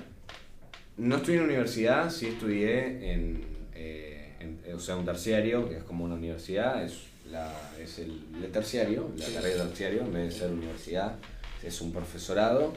[0.97, 5.83] No estudié en la universidad, sí estudié en, eh, o sea, un terciario, que es
[5.83, 10.39] como una universidad, es, la, es el, terciario, la carrera de terciario, en vez de
[10.39, 11.15] ser universidad,
[11.63, 12.73] es un profesorado.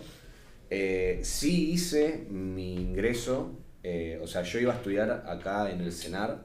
[0.70, 3.52] Eh, sí hice mi ingreso,
[3.82, 6.44] eh, o sea, yo iba a estudiar acá en el CENAR,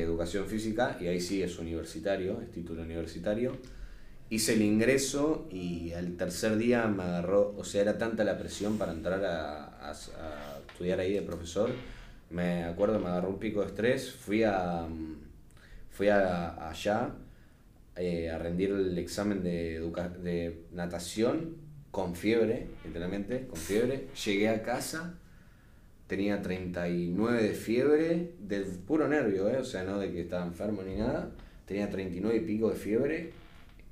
[0.00, 3.56] educación física y ahí sí es universitario, es título universitario.
[4.30, 8.78] Hice el ingreso y al tercer día me agarró, o sea, era tanta la presión
[8.78, 9.92] para entrar a,
[10.68, 11.70] estudiar ahí de profesor.
[12.30, 14.86] Me acuerdo, me agarró un pico de estrés, fui a
[15.90, 17.10] fui a, allá
[17.96, 19.80] eh, a rendir el examen de,
[20.22, 21.56] de natación
[21.90, 24.08] con fiebre, literalmente, con fiebre.
[24.24, 25.18] Llegué a casa
[26.12, 29.56] tenía 39 de fiebre, de puro nervio, ¿eh?
[29.56, 31.30] o sea, no de que estaba enfermo ni nada,
[31.64, 33.32] tenía 39 y pico de fiebre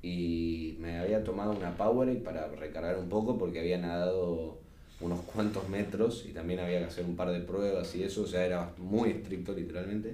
[0.03, 4.59] y me había tomado una Powerade para recargar un poco porque había nadado
[4.99, 8.27] unos cuantos metros y también había que hacer un par de pruebas y eso, o
[8.27, 10.13] sea, era muy estricto literalmente.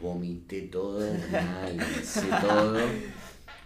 [0.00, 0.98] Vomité todo,
[1.30, 2.80] mal, hice todo.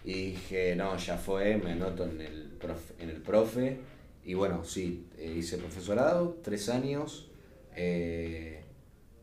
[0.05, 3.03] Y dije, no, ya fue, me anoto en el profe.
[3.03, 3.79] En el profe.
[4.27, 7.31] Y bueno, sí, eh, hice profesorado, tres años,
[7.77, 8.63] eh,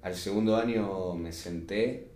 [0.03, 2.07] al segundo año me senté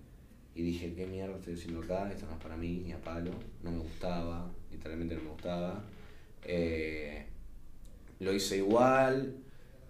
[0.53, 2.11] y dije, ¿qué mierda estoy haciendo acá?
[2.11, 3.31] Esto no es para mí, ni a palo.
[3.63, 5.83] No me gustaba, literalmente no me gustaba.
[6.43, 7.25] Eh,
[8.19, 9.35] lo hice igual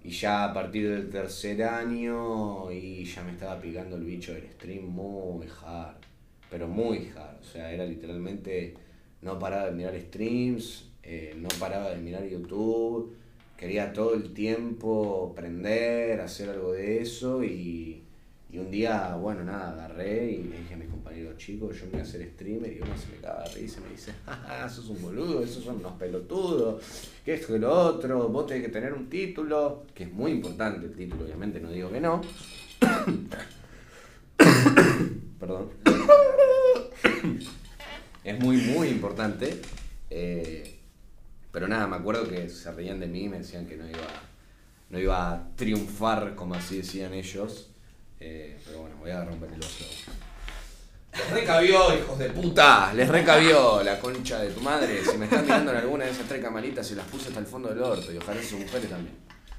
[0.03, 4.49] y ya a partir del tercer año y ya me estaba picando el bicho del
[4.51, 5.97] stream muy hard,
[6.49, 7.39] pero muy hard.
[7.41, 8.73] O sea, era literalmente,
[9.21, 13.17] no paraba de mirar streams, eh, no paraba de mirar YouTube
[13.57, 18.03] quería todo el tiempo aprender, hacer algo de eso y,
[18.51, 21.93] y un día, bueno, nada, agarré y le dije a mis compañeros chicos, yo me
[21.93, 25.01] voy a hacer streamer y uno se me caga y me dice, jaja, sos un
[25.01, 26.83] boludo, esos son unos pelotudos,
[27.25, 30.85] que esto que lo otro, vos tenés que tener un título, que es muy importante
[30.85, 32.21] el título, obviamente, no digo que no.
[35.39, 35.69] Perdón.
[38.23, 39.59] es muy, muy importante.
[40.11, 40.76] eh,
[41.57, 44.07] pero nada, me acuerdo que se reían de mí y me decían que no iba,
[44.91, 47.71] no iba a triunfar como así decían ellos.
[48.19, 49.85] Eh, pero bueno, voy a romper el oso.
[51.13, 52.93] Les recabió, hijos de puta.
[52.93, 55.03] Les recabió la concha de tu madre.
[55.03, 57.47] Si me están mirando en alguna de esas tres camaritas, se las puse hasta el
[57.47, 58.13] fondo del orto.
[58.13, 59.15] Y ojalá sus mujeres también.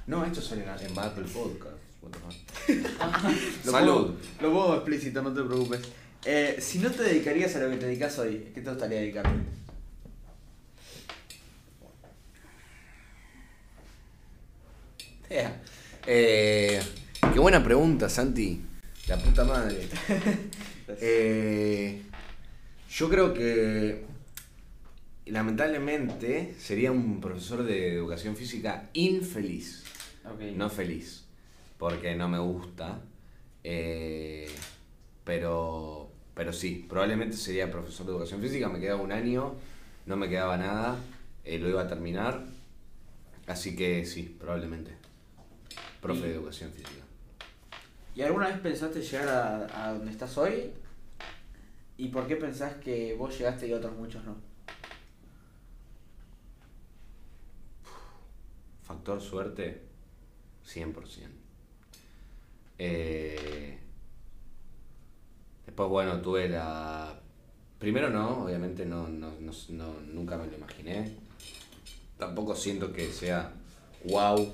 [0.07, 1.75] No, esto sale en, en Apple Podcast.
[2.01, 3.65] What the fuck.
[3.65, 3.93] Lo Salud.
[4.07, 5.81] pongo- Lo pongo explícito, no te preocupes.
[6.23, 9.29] Eh, si no te dedicarías a lo que te dedicas hoy, ¿qué te gustaría dedicarte?
[15.29, 15.61] Yeah.
[16.07, 16.81] Eh,
[17.33, 18.61] qué buena pregunta, Santi.
[19.07, 19.87] La puta madre.
[21.01, 22.01] Eh,
[22.89, 24.03] yo creo que
[25.27, 29.83] lamentablemente sería un profesor de educación física infeliz,
[30.55, 31.25] no feliz,
[31.77, 33.01] porque no me gusta.
[33.63, 34.49] eh,
[35.23, 38.67] pero, pero sí, probablemente sería profesor de educación física.
[38.67, 39.53] Me quedaba un año,
[40.07, 40.97] no me quedaba nada,
[41.45, 42.43] eh, lo iba a terminar.
[43.45, 44.98] Así que sí, probablemente.
[46.01, 47.03] Profe Y- de educación física.
[48.15, 50.71] ¿Y alguna vez pensaste llegar a, a donde estás hoy?
[51.97, 54.35] ¿Y por qué pensás que vos llegaste y otros muchos no?
[58.83, 59.81] Factor suerte,
[60.65, 60.93] 100%.
[62.79, 63.77] Eh,
[65.65, 67.19] después, bueno, tuve la...
[67.77, 71.15] Primero no, obviamente no, no, no, no- nunca me lo imaginé.
[72.17, 73.51] Tampoco siento que sea
[74.05, 74.51] wow.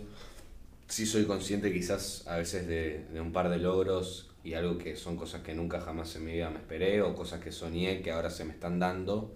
[0.88, 5.17] Sí soy consciente quizás a veces de, un par de logros y algo que son
[5.17, 8.30] cosas que nunca jamás en mi vida me esperé o cosas que soñé que ahora
[8.30, 9.34] se me están dando.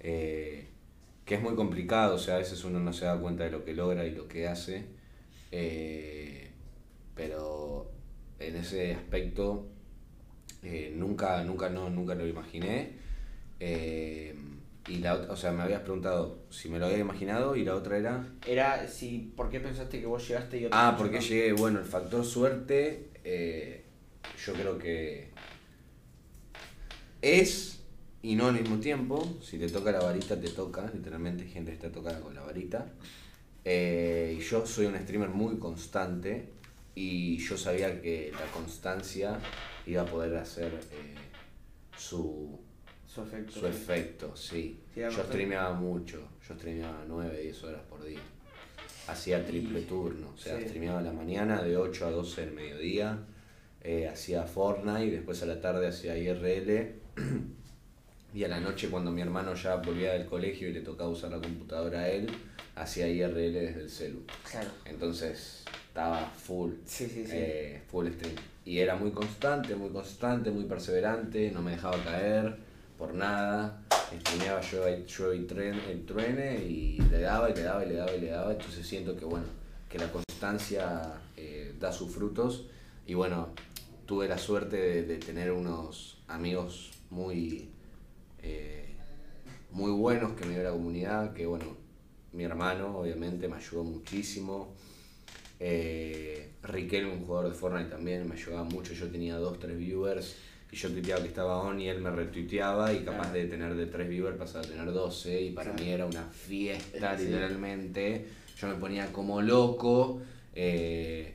[0.00, 0.68] Eh,
[1.24, 3.64] que es muy complicado, o sea, a veces uno no se da cuenta de lo
[3.64, 4.84] que logra y lo que hace,
[5.50, 6.50] eh,
[7.14, 7.90] pero
[8.38, 9.66] en ese aspecto
[10.62, 12.92] eh, nunca, nunca, no, nunca lo imaginé.
[13.60, 17.98] y la o sea, me habías preguntado si me lo había imaginado y la otra
[17.98, 18.26] era...
[18.46, 21.22] Era si, ¿por qué pensaste que vos llegaste y otros Ah, porque no?
[21.22, 23.84] llegué, bueno, el factor suerte, eh,
[24.44, 25.30] yo creo que
[27.22, 27.80] es
[28.22, 29.36] y no al mismo tiempo.
[29.42, 30.90] Si te toca la varita, te toca.
[30.94, 32.86] Literalmente, gente está tocada con la varita.
[33.64, 36.48] Eh, y yo soy un streamer muy constante
[36.94, 39.38] y yo sabía que la constancia
[39.86, 41.14] iba a poder hacer eh,
[41.98, 42.60] su,
[43.14, 43.52] Su efecto.
[43.60, 44.80] su efecto, sí.
[44.92, 45.32] Sí, era yo bastante.
[45.32, 48.18] streameaba mucho, yo streameaba 9, 10 horas por día.
[49.06, 50.64] Hacía triple Y- turno, o sea, sí.
[50.64, 53.18] streameaba a la mañana de 8 a 12 del mediodía,
[53.82, 56.94] eh, hacía Fortnite, después a la tarde hacía IRL,
[58.34, 61.30] y a la noche cuando mi hermano ya volvía del colegio y le tocaba usar
[61.30, 62.26] la computadora a él,
[62.74, 64.22] hacía IRL desde el celu.
[64.50, 64.70] Claro.
[64.86, 67.32] Entonces estaba full, Sí, sí, sí.
[67.32, 68.34] eh, full stream.
[68.64, 72.56] Y era muy constante, muy constante, muy perseverante, no me dejaba caer
[73.04, 73.82] por nada.
[74.20, 78.14] Streameaba yo, yo y tren, truene y le daba y le daba y le daba
[78.14, 78.52] y le daba.
[78.52, 79.46] Entonces siento que bueno,
[79.90, 81.02] que la constancia
[81.36, 82.66] eh, da sus frutos.
[83.06, 83.48] Y bueno,
[84.06, 87.68] tuve la suerte de, de tener unos amigos muy,
[88.42, 88.94] eh,
[89.72, 91.76] muy buenos que me dio la comunidad, que bueno,
[92.32, 94.74] mi hermano obviamente me ayudó muchísimo.
[95.60, 98.94] Eh, Riquelme, un jugador de Fortnite también, me ayudaba mucho.
[98.94, 100.36] Yo tenía dos, tres viewers
[100.74, 103.86] y yo tuiteaba que estaba on y él me retuiteaba y capaz de tener de
[103.86, 107.26] tres viewers pasaba a tener 12 y para mí era una fiesta Sí.
[107.26, 108.26] literalmente.
[108.58, 110.20] Yo me ponía como loco
[110.52, 111.32] eh,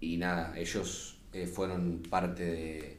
[0.00, 2.98] y nada, ellos eh, fueron parte de,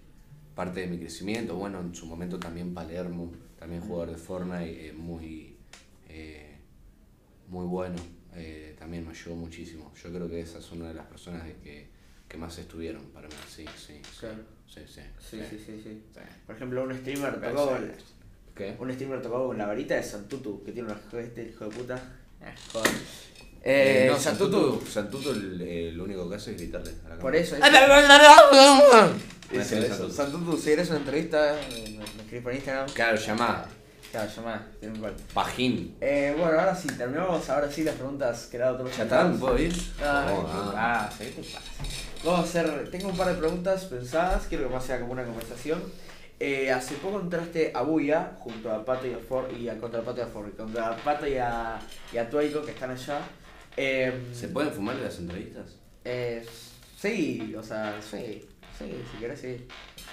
[0.53, 1.55] parte de mi crecimiento.
[1.55, 5.55] Bueno, en su momento también Palermo, también jugador de Fortnite, eh, muy,
[6.09, 6.57] eh,
[7.47, 7.95] muy bueno.
[8.77, 9.93] también me ayudó muchísimo.
[10.03, 11.87] Yo creo que esa es una de las personas de que,
[12.27, 13.35] que más estuvieron para mí.
[13.47, 14.19] Sí, sí, sí.
[14.19, 14.52] Claro.
[14.73, 15.01] Sí, sí.
[15.29, 15.81] Sí, sí, sí, sí.
[15.83, 16.01] sí.
[16.45, 17.91] Por ejemplo, un streamer tocó con,
[18.55, 18.75] ¿Qué?
[18.79, 22.01] un streamer tocó con la varita de Santutu, que tiene una este hijo de puta.
[22.41, 22.91] Ah, joder.
[23.65, 24.81] Eh, Eh, no, Santutu.
[24.85, 27.37] Santutu, el, lo único que hace es gritarle a la Por cámara.
[27.37, 27.55] eso.
[27.55, 27.65] Eso,
[29.61, 30.07] Eso, eso.
[30.07, 30.09] eso.
[30.09, 32.89] Santutu, si eres una entrevista, eh, me, escribís por Instagram.
[32.89, 33.67] Claro, llamada.
[34.11, 35.13] Claro, llamá, tiene un gol.
[35.33, 35.95] Pajín.
[36.01, 39.23] Eh, bueno, ahora sí, terminamos ahora sí las preguntas que dado otros ¿Ya está?
[39.23, 39.73] ¿Me puedo ir?
[40.01, 41.09] Ah, Oh, ¿qué ah.
[41.09, 41.59] pasa?
[42.23, 42.29] ¿Qué te?
[42.29, 45.23] Vamos a hacer, tengo un par de preguntas pensadas, quiero que más sea como una
[45.23, 45.81] conversación.
[46.39, 50.01] Eh, hace poco entraste a Buya junto a Pato y a For y a contra
[50.01, 51.79] Pato y a For, contra Pato y a,
[52.11, 53.19] y a que están allá.
[53.77, 55.75] Eh, ¿Se pueden fumar en las entrevistas?
[56.03, 56.45] eh,
[56.97, 58.47] sí, o sea, sí.
[58.77, 59.67] Sí, si querés, sí.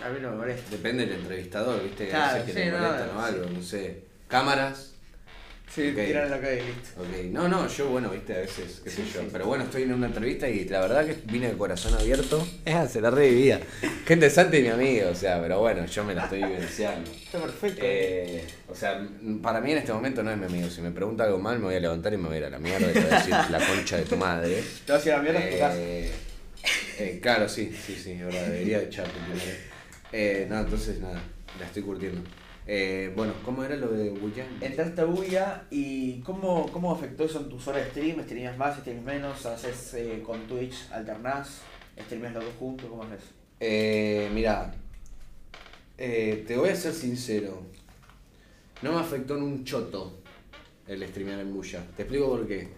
[0.05, 0.71] A mí no me molesta.
[0.71, 2.09] Depende del entrevistador, ¿viste?
[2.09, 3.35] Claro, veces que sí, le no, molestan o sí.
[3.35, 4.05] algo, no sé.
[4.29, 4.95] Cámaras.
[5.73, 6.05] Sí, Ok.
[6.05, 7.01] tiran la calle y listo.
[7.01, 9.21] Ok, no, no, yo bueno, viste, a veces, qué sé yo.
[9.31, 12.45] Pero bueno, estoy en una entrevista y la verdad que vine de corazón abierto.
[12.65, 13.61] Es se la revivía.
[14.05, 17.09] Gente Santi y mi amigo, o sea, pero bueno, yo me la estoy vivenciando.
[17.25, 17.81] Está perfecto.
[17.85, 19.07] Eh, o sea,
[19.41, 20.69] para mí en este momento no es mi amigo.
[20.69, 22.51] Si me pregunta algo mal, me voy a levantar y me voy a ir a
[22.51, 24.65] la mierda y le voy a decir la concha de tu madre.
[24.87, 25.73] Te vas a ir a la mierda.
[25.77, 26.11] Eh,
[26.99, 29.57] eh, claro, sí, sí, sí, verdad, debería echarte primero.
[30.13, 31.23] Eh, no, entonces nada,
[31.61, 32.21] la estoy curtiendo.
[32.73, 34.47] Eh, bueno, ¿cómo era lo de Wuyan?
[34.61, 38.23] Entraste a Buya y ¿cómo, cómo afectó eso en tus horas de stream?
[38.23, 39.45] ¿Streamas más, streamas menos?
[39.45, 41.63] ¿Haces eh, con Twitch, alternás?
[41.99, 42.89] ¿Streamas los dos juntos?
[42.89, 43.33] ¿Cómo es eso?
[43.59, 44.73] Eh, mira,
[45.99, 47.61] eh, te voy a ser sincero.
[48.83, 50.21] No me afectó en un choto
[50.87, 51.85] el streamear en Bulla.
[51.97, 52.69] Te explico por qué.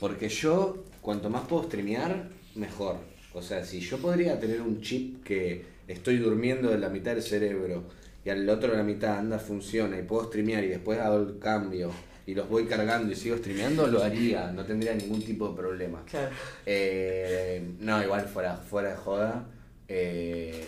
[0.00, 2.96] Porque yo, cuanto más puedo streamear, mejor.
[3.32, 7.22] O sea, si yo podría tener un chip que estoy durmiendo de la mitad del
[7.22, 7.84] cerebro
[8.24, 11.38] y al otro de la mitad anda, funciona y puedo streamear y después hago el
[11.38, 11.90] cambio
[12.26, 14.52] y los voy cargando y sigo streameando, lo haría.
[14.52, 16.02] No tendría ningún tipo de problema.
[16.08, 16.30] Claro.
[16.66, 19.46] Eh, no, igual fuera, fuera de joda.
[19.88, 20.64] Eh,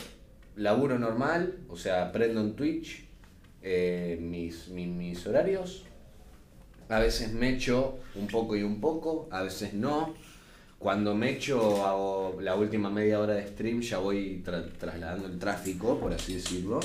[0.56, 3.04] laburo normal, o sea, aprendo en Twitch
[3.62, 5.84] eh, mis, mi- mis horarios.
[6.88, 10.14] A veces me echo un poco y un poco, a veces no.
[10.78, 15.38] Cuando me echo hago la última media hora de stream, ya voy tra- trasladando el
[15.38, 16.80] tráfico, por así decirlo.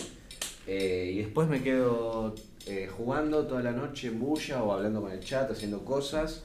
[0.67, 5.11] Eh, y después me quedo eh, jugando toda la noche en bulla o hablando con
[5.13, 6.43] el chat, haciendo cosas.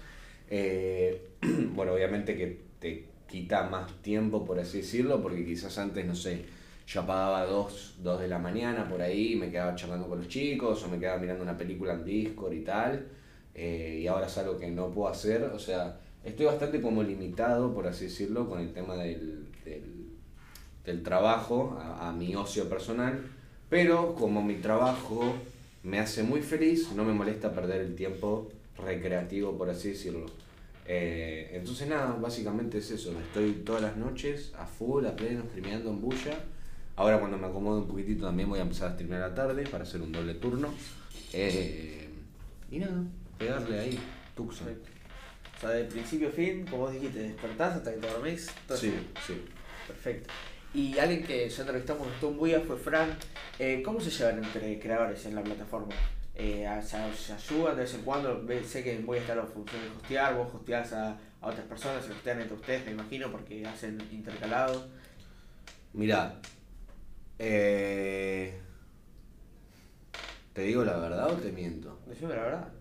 [0.48, 1.30] Eh,
[1.74, 6.44] bueno, obviamente que te quita más tiempo, por así decirlo, porque quizás antes, no sé,
[6.86, 10.84] yo apagaba 2, dos de la mañana por ahí, me quedaba charlando con los chicos
[10.84, 13.08] o me quedaba mirando una película en Discord y tal.
[13.54, 17.86] y ahora es algo que no puedo hacer, o sea, estoy bastante como limitado, por
[17.86, 19.46] así decirlo, con el tema del,
[20.84, 23.22] del, trabajo a mi ocio personal,
[23.72, 25.34] pero como mi trabajo
[25.82, 30.26] me hace muy feliz, no me molesta perder el tiempo recreativo, por así decirlo.
[30.84, 35.88] Eh, entonces nada, básicamente es eso, estoy todas las noches a full, a pleno, streameando
[35.88, 36.38] en bulla.
[36.96, 39.66] Ahora cuando me acomodo un poquitito también voy a empezar a streamear a la tarde
[39.66, 40.68] para hacer un doble turno.
[41.32, 42.10] Eh,
[42.70, 43.02] y nada,
[43.38, 43.98] pegarle ahí,
[44.36, 44.68] Tucson.
[44.68, 48.50] O sea, de principio a fin, como vos dijiste, despertás hasta que te dormís.
[48.74, 48.92] Sí,
[49.26, 49.42] sí.
[49.88, 50.28] Perfecto.
[50.74, 53.10] Y alguien que ya entrevistamos en Buya fue Frank.
[53.58, 55.94] Eh, ¿Cómo se llevan entre creadores en la plataforma?
[56.34, 58.42] Eh, ¿se, ayudan de vez en cuando?
[58.64, 62.04] Sé que en Buya está la función de hostear, vos hosteás a, a otras personas,
[62.04, 64.88] se hostean entre ustedes, me imagino, porque hacen intercalado.
[65.92, 66.40] Mira,
[67.38, 68.58] eh,
[70.54, 72.00] ¿te digo la verdad o te miento?
[72.06, 72.72] Decime la verdad,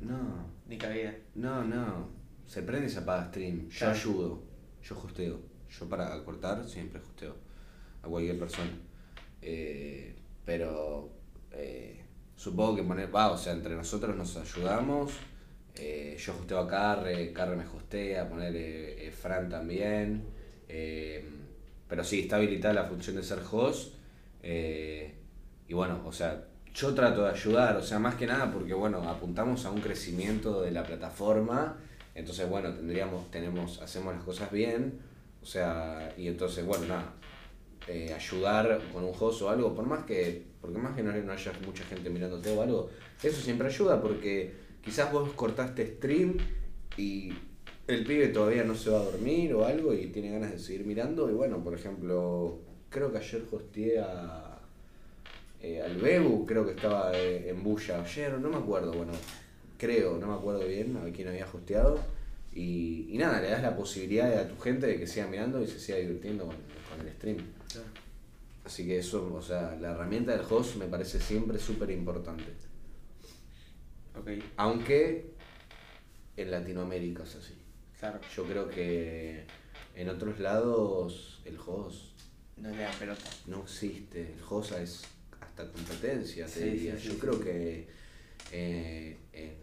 [0.00, 1.14] No, ni cabida.
[1.34, 2.10] no, no.
[2.46, 3.68] Se prende y se apaga stream.
[3.70, 3.94] Yo Claro.
[3.94, 4.42] ayudo,
[4.82, 5.55] yo hosteo.
[5.70, 7.34] Yo para cortar siempre hosteo
[8.02, 8.70] a cualquier persona.
[9.42, 10.14] Eh,
[10.44, 11.10] pero
[11.52, 12.02] eh,
[12.36, 15.12] supongo que poner, va, o sea, entre nosotros nos ayudamos.
[15.74, 20.24] Eh, yo hosteo a Carre, Carre me hostea, poner Fran también.
[21.88, 23.94] Pero sí, está habilitada la función de ser host.
[24.42, 26.44] y bueno, o sea,
[26.76, 30.60] yo trato de ayudar, o sea, más que nada porque, bueno, apuntamos a un crecimiento
[30.60, 31.76] de la plataforma.
[32.14, 34.98] Entonces, bueno, tendríamos, tenemos, hacemos las cosas bien.
[35.46, 37.14] O sea, y entonces, bueno, nada,
[37.86, 41.32] eh, ayudar con un host o algo, por más que, porque más que no, no
[41.32, 42.90] haya mucha gente mirándote o algo,
[43.22, 46.36] eso siempre ayuda porque quizás vos cortaste stream
[46.96, 47.32] y
[47.86, 50.84] el pibe todavía no se va a dormir o algo y tiene ganas de seguir
[50.84, 51.30] mirando.
[51.30, 52.58] Y bueno, por ejemplo,
[52.90, 54.58] creo que ayer hosteé a,
[55.62, 59.12] eh, al Bebu, creo que estaba eh, en Bulla ayer, no me acuerdo, bueno,
[59.78, 62.15] creo, no me acuerdo bien a quién había hosteado
[62.56, 65.66] y, y nada, le das la posibilidad a tu gente de que siga mirando y
[65.68, 67.38] se siga divirtiendo con, con el stream.
[68.64, 72.44] Así que eso, o sea, la herramienta del host me parece siempre súper importante.
[74.18, 75.34] Ok, Aunque
[76.36, 77.54] en Latinoamérica es así.
[77.98, 78.18] claro.
[78.34, 79.44] Yo creo que
[79.94, 82.18] en otros lados el host
[82.56, 83.24] No le dan pelota.
[83.46, 84.32] no existe.
[84.32, 85.04] El host es
[85.40, 86.96] hasta competencia, te Sí, diría.
[86.96, 87.88] sí, sí, Yo creo que
[88.52, 89.54] eh, en,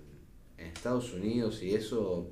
[0.58, 2.32] en Estados Unidos y eso,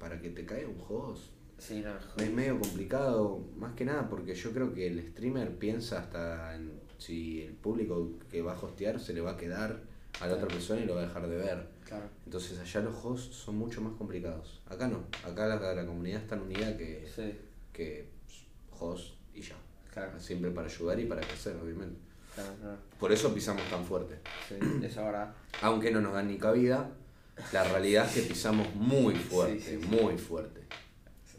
[0.00, 1.92] para que te caiga un host, Sí, no,
[2.24, 6.72] Es medio complicado, más que nada porque yo creo que el streamer piensa hasta en
[6.96, 9.78] si el público que va a hostear se le va a quedar
[10.22, 11.68] a la otra persona y lo va a dejar de ver.
[11.84, 12.06] Claro.
[12.24, 14.62] Entonces allá los hosts son mucho más complicados.
[14.70, 17.38] Acá no, acá la, la comunidad es tan unida que, Sí,
[17.74, 18.46] que pues,
[18.80, 19.56] host y ya.
[19.92, 21.98] claro, Siempre para ayudar y para crecer, obviamente.
[22.34, 22.78] claro, claro.
[22.98, 24.16] Por eso pisamos tan fuerte.
[24.48, 25.34] Sí, esa verdad.
[25.60, 26.90] Aunque no nos dan ni cabida,
[27.52, 29.86] la realidad es que pisamos muy fuerte, Sí, sí, sí.
[29.88, 30.60] muy fuerte.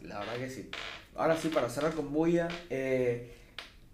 [0.02, 0.68] La verdad que sí.
[1.16, 3.32] ahora sí, para cerrar con Buya, eh,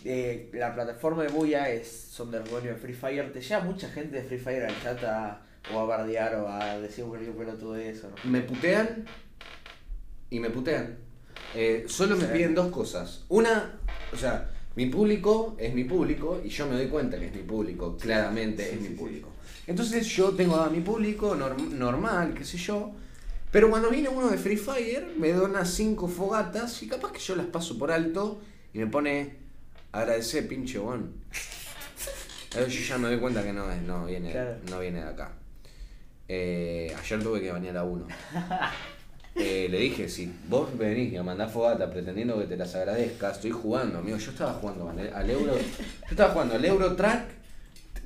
[0.04, 3.32] eh, la plataforma de Buya es, son de los dueños de Free Fire.
[3.32, 5.42] ¿Te lleva mucha gente de Free Fire al chat a,
[5.74, 8.08] o a bardear o a decir cualquier pelotudo de eso?
[8.10, 8.30] ¿no?
[8.30, 9.04] Me putean
[10.30, 10.96] y me putean.
[11.54, 13.24] Eh, solo me piden dos cosas.
[13.28, 13.78] Una,
[14.12, 17.42] o sea, mi público es mi público y yo me doy cuenta que es mi
[17.42, 19.27] público, claramente Sí, es sí, mi público.
[19.68, 22.90] Entonces yo tengo a mi público norm- normal, qué sé yo.
[23.52, 27.36] Pero cuando viene uno de Free Fire, me dona cinco fogatas y capaz que yo
[27.36, 28.40] las paso por alto
[28.74, 29.36] y me pone
[29.92, 31.12] agradecer, pinche bon.
[32.54, 34.56] Yo ya me doy cuenta que no, es, no, viene, Claro.
[34.70, 35.32] no viene de acá.
[36.26, 38.06] Eh, ayer tuve que bañar a uno.
[39.40, 43.52] Eh, le dije, si vos venís a mandar fogata pretendiendo que te las agradezca, estoy
[43.52, 44.16] jugando, amigo.
[44.16, 45.52] Yo estaba jugando al, al Euro.
[45.56, 47.37] Yo estaba jugando al Eurotrack.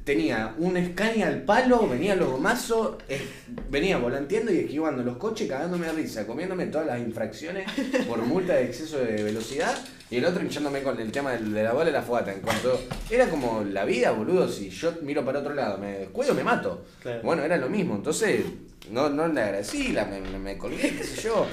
[0.05, 3.25] Tenía un Scania al palo, venía los gomazos, eh,
[3.71, 7.71] venía volanteando y esquivando los coches, cagándome de risa, comiéndome todas las infracciones
[8.09, 9.73] por multa de exceso de velocidad
[10.11, 12.33] y el otro hinchándome con el tema de la bola y la fogata.
[12.33, 16.35] En cuanto era como la vida, boludo, si yo miro para otro lado, me descuido,
[16.35, 16.85] me mato.
[17.01, 17.21] Claro.
[17.23, 18.45] Bueno, era lo mismo, entonces
[18.91, 21.47] no, no le agradecí, la, me, me, me colgué, qué sé yo.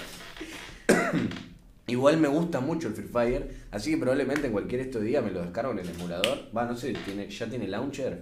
[1.90, 5.32] Igual me gusta mucho el Free Fire, así que probablemente en cualquier estos días me
[5.32, 6.48] lo descargo en el emulador.
[6.56, 8.22] Va, no sé, tiene, ya tiene launcher.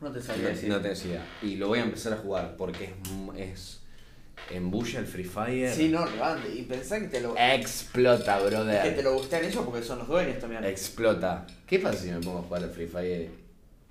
[0.00, 0.68] No te sabía decir.
[0.68, 1.24] no te decía.
[1.42, 2.84] Y lo voy a empezar a jugar porque
[3.36, 3.80] es, es
[4.50, 5.74] embulla el Free Fire.
[5.74, 6.54] Sí, no, levante.
[6.54, 9.04] Y pensá que te lo, Explota, que te brother.
[9.04, 10.64] lo gustean ellos porque son los dueños también.
[10.64, 11.46] Explota.
[11.66, 13.30] ¿Qué pasa si me pongo a jugar al Free Fire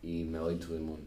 [0.01, 0.99] y me voy to the moon?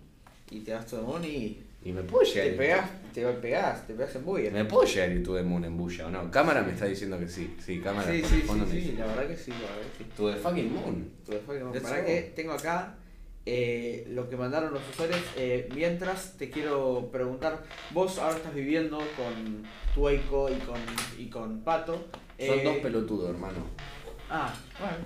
[0.50, 2.46] Y te das todo money y Y me puedo llegar.
[2.50, 4.50] te pegas, te pegás, te pegas en Buya.
[4.50, 6.30] ¿Me puedo llegar a ir to the moon en bulla o no?
[6.30, 7.54] Cámara me está diciendo que sí.
[7.64, 8.10] Sí, cámara.
[8.10, 8.92] Sí, sí, sí, sí, dice.
[8.98, 10.10] la verdad que sí, la verdad que sí.
[10.16, 11.10] To the fucking moon.
[11.24, 12.06] Tu desfile, Let's Para go.
[12.06, 12.96] que tengo acá
[13.44, 15.20] eh, lo que mandaron los usuarios.
[15.36, 20.80] Eh, mientras te quiero preguntar, vos ahora estás viviendo con Tueco y con,
[21.18, 21.94] y con Pato.
[21.94, 23.58] Son Eh, dos pelotudos, hermano.
[24.30, 24.96] Ah, bueno.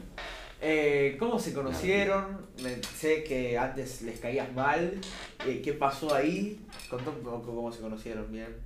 [0.61, 2.47] Eh, ¿Cómo se conocieron?
[2.63, 4.99] Me- sé que antes les caías mal.
[5.47, 6.61] Eh, ¿Qué pasó ahí?
[6.89, 8.57] Contá un poco cómo se conocieron, bien.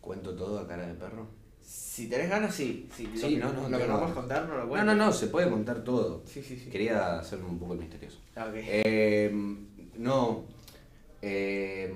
[0.00, 1.26] ¿Cuento todo a cara de perro?
[1.62, 2.88] Si tenés ganas, sí.
[2.94, 4.86] sí no, no, Lo que no puedes contar, no lo No, cuentes.
[4.96, 6.22] no, no, se puede contar todo.
[6.26, 6.68] Sí, sí, sí.
[6.70, 8.18] Quería hacerme un poco el misterioso.
[8.54, 9.30] Eh,
[9.98, 10.44] no.
[11.20, 11.94] eh,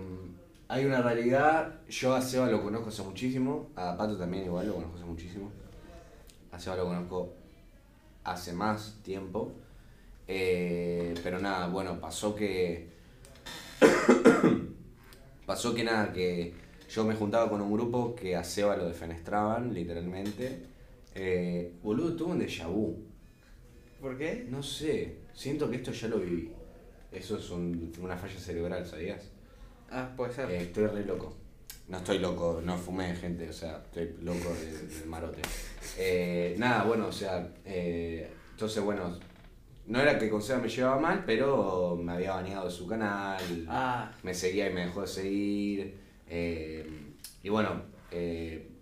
[0.68, 1.80] hay una realidad.
[1.88, 3.70] Yo a Seba lo conozco hace muchísimo.
[3.74, 5.50] A Pato también igual lo conozco hace muchísimo.
[6.52, 7.32] A Seba lo conozco
[8.26, 9.52] hace más tiempo.
[10.28, 12.88] Eh, pero nada, bueno, pasó que.
[15.46, 16.54] pasó que nada, que
[16.88, 20.66] yo me juntaba con un grupo que a Seba lo defenestraban, literalmente.
[21.14, 22.96] Eh, boludo, tuve un déjà vu.
[24.00, 24.46] ¿Por qué?
[24.50, 26.52] No sé, siento que esto ya lo viví.
[27.10, 29.30] Eso es un- una falla cerebral, ¿sabías?
[29.90, 30.50] Ah, puede ser.
[30.50, 31.34] Eh, estoy re loco.
[31.88, 35.40] No estoy loco, no fumé gente, o sea, estoy loco de- del marote.
[35.98, 39.16] Eh, nada, bueno, o sea, eh, entonces bueno,
[39.86, 43.40] no era que con Seba me llevaba mal, pero me había baneado de su canal,
[43.68, 45.98] Ah, me seguía y me dejó de seguir.
[46.28, 46.84] eh,
[47.44, 47.82] y bueno,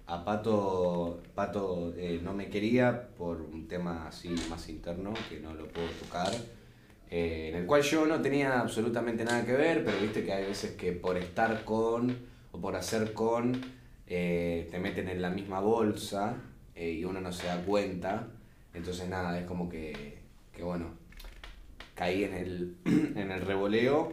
[0.07, 1.93] a Pato, Pato
[2.23, 6.33] no me quería por un tema así más interno, que no lo puedo tocar.
[7.11, 10.73] en el cual yo no tenía absolutamente nada que ver, pero viste que hay veces
[10.73, 12.17] que por estar con
[12.55, 13.61] o por hacer con
[14.07, 16.37] eh, te meten en la misma bolsa
[16.77, 18.29] eh, y uno no se da cuenta.
[18.73, 20.19] Entonces nada, es como que,
[20.53, 20.91] que bueno,
[21.95, 22.77] caí en el,
[23.17, 24.13] en el revoleo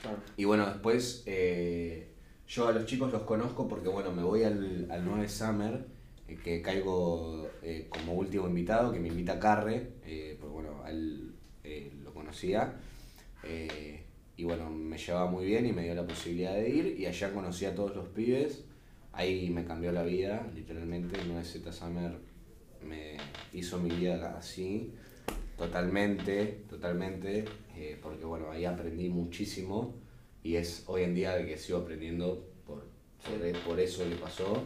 [0.00, 0.18] claro.
[0.36, 2.08] y bueno, después eh,
[2.48, 5.86] yo a los chicos los conozco porque bueno, me voy al, al 9 Summer,
[6.28, 9.90] eh, que caigo eh, como último invitado, que me invita Carre,
[10.40, 11.34] porque bueno, a él
[12.02, 12.74] lo conocía.
[14.42, 16.96] Y bueno, me llevaba muy bien y me dio la posibilidad de ir.
[16.98, 18.64] Y allá conocí a todos los pibes.
[19.12, 21.16] Ahí me cambió la vida, literalmente.
[21.20, 22.10] El 9 Z Summer
[22.84, 23.18] me
[23.52, 24.94] hizo mi vida así,
[25.56, 27.44] totalmente, totalmente.
[27.76, 29.94] eh, porque bueno, ahí aprendí muchísimo
[30.42, 32.84] y es hoy en día que sigo aprendiendo por,
[33.64, 34.64] por, eso que pasó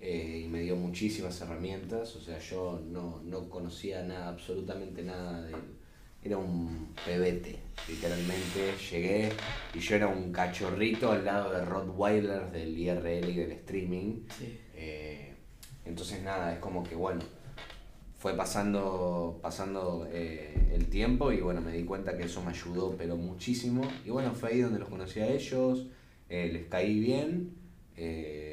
[0.00, 5.42] eh, y me dio muchísimas herramientas, o sea, yo no, no conocía nada, absolutamente nada
[5.42, 5.56] de
[6.28, 7.58] Era un pebete,
[7.88, 8.74] literalmente.
[8.90, 9.30] Llegué
[9.72, 14.26] y yo era un cachorrito al lado de Rottweilers del IRL y del streaming.
[14.38, 14.60] Sí.
[14.74, 15.32] Eh,
[15.86, 17.22] entonces nada, es como que bueno,
[18.18, 22.94] fue pasando, pasando eh, el tiempo y bueno, me di cuenta que eso me ayudó
[22.98, 23.88] pero muchísimo.
[24.04, 25.86] Y bueno, fue ahí donde los conocí a ellos,
[26.28, 27.54] eh, les caí bien.
[27.96, 28.47] eh,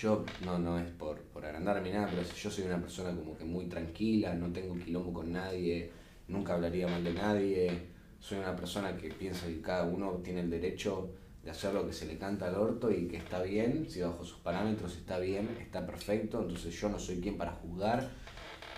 [0.00, 3.36] yo no, no es por, por agrandar ni nada, pero yo soy una persona como
[3.36, 5.90] que muy tranquila, no tengo quilombo con nadie,
[6.28, 7.82] nunca hablaría mal de nadie.
[8.18, 11.10] Soy una persona que piensa que cada uno tiene el derecho
[11.42, 14.24] de hacer lo que se le canta al orto y que está bien, si bajo
[14.24, 18.10] sus parámetros está bien, está perfecto, entonces yo no soy quien para juzgar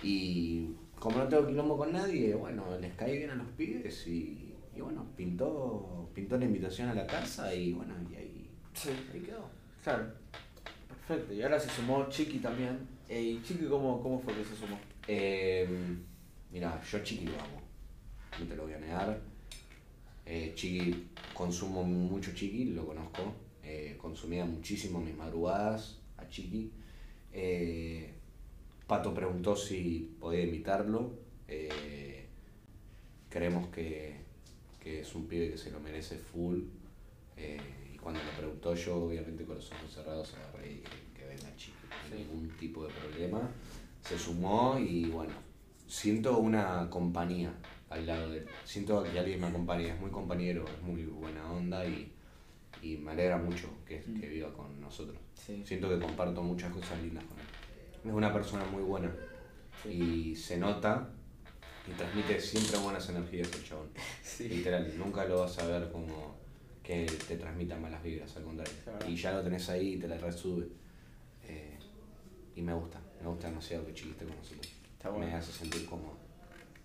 [0.01, 0.69] y
[0.99, 4.81] como no tengo quilombo con nadie, bueno, les caí bien a los pibes y, y
[4.81, 8.89] bueno, pintó, pintó la invitación a la casa y bueno, y ahí, Sí.
[9.13, 9.45] ahí quedó.
[9.83, 10.22] Claro.
[11.07, 11.33] Perfecto.
[11.33, 12.87] Y ahora se sumó Chiqui también.
[13.09, 14.79] ¿Y Chiqui cómo, cómo fue que se sumó?
[15.07, 15.67] Eh,
[16.51, 17.61] mira, yo Chiqui lo amo,
[18.39, 19.33] no te lo voy a negar.
[20.25, 23.33] Eh, chiqui, consumo mucho Chiqui, lo conozco.
[23.63, 26.71] Eh, consumía muchísimo mis madrugadas a Chiqui.
[27.33, 28.13] Eh,
[28.87, 31.11] Pato preguntó si podía invitarlo.
[31.47, 32.25] Eh,
[33.29, 34.15] creemos que,
[34.79, 36.61] que es un pibe que se lo merece full.
[38.03, 41.47] Cuando lo preguntó yo, obviamente con los ojos cerrados, agarré y dije que venga
[42.09, 43.49] no hay ningún tipo de problema.
[44.01, 45.31] Se sumó y bueno,
[45.87, 47.53] siento una compañía
[47.89, 48.45] al lado de él.
[48.65, 52.11] Siento que alguien me acompaña, es muy compañero, es muy buena onda y,
[52.81, 55.17] y me alegra mucho que, que viva con nosotros.
[55.33, 55.63] Sí.
[55.65, 57.45] Siento que comparto muchas cosas lindas con él.
[58.03, 59.15] Es una persona muy buena
[59.89, 61.09] y se nota
[61.87, 63.89] y transmite siempre buenas energías el chabón.
[64.23, 64.49] Sí.
[64.49, 66.42] Literal, nunca lo vas a ver como
[66.83, 68.73] que te transmita malas vibras, al contrario.
[68.83, 69.09] Claro.
[69.09, 70.67] Y ya lo tenés ahí y te la resube.
[71.47, 71.77] Eh,
[72.55, 74.71] y me gusta, me gusta demasiado que Chiqui esté con nosotros.
[74.91, 75.25] Está bueno.
[75.25, 76.17] Me hace sentir cómodo.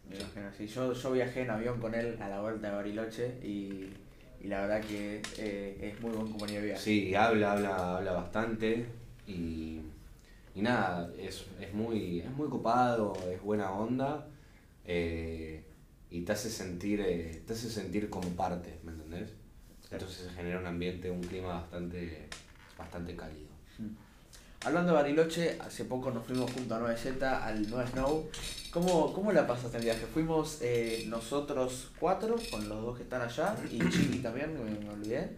[0.08, 0.66] Me imagino, sí.
[0.66, 3.90] Yo, yo viajé en avión con él a la vuelta de Bariloche y,
[4.40, 6.82] y la verdad que eh, es muy buen compañero de viaje.
[6.82, 8.86] Sí, habla, habla, habla bastante
[9.26, 9.80] y,
[10.54, 14.26] y nada, es, es, muy, es muy copado, es buena onda
[14.86, 15.62] eh,
[16.10, 19.34] y te hace sentir, eh, te hace sentir como parte, ¿me entendés?
[19.90, 22.28] Entonces se genera un ambiente, un clima bastante,
[22.76, 23.48] bastante cálido.
[24.64, 28.28] Hablando de Bariloche, hace poco nos fuimos junto a 9Z al 9 Snow.
[28.72, 30.04] ¿Cómo, ¿Cómo la pasaste el viaje?
[30.12, 34.90] Fuimos eh, nosotros cuatro, con los dos que están allá, y Chiqui también, me, me
[34.92, 35.36] olvidé.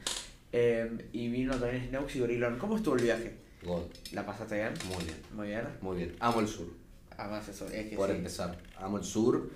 [0.53, 2.59] Eh, y vino también Sneux y Gorilón.
[2.59, 3.37] ¿Cómo estuvo el viaje?
[3.63, 3.83] God,
[4.13, 4.73] ¿La pasaste bien?
[4.89, 5.65] muy bien, Muy bien.
[5.83, 6.17] muy bien.
[6.19, 6.67] Amo el sur.
[7.19, 8.17] Además eso, es que por sí.
[8.17, 8.59] empezar.
[8.79, 9.51] Amo el sur.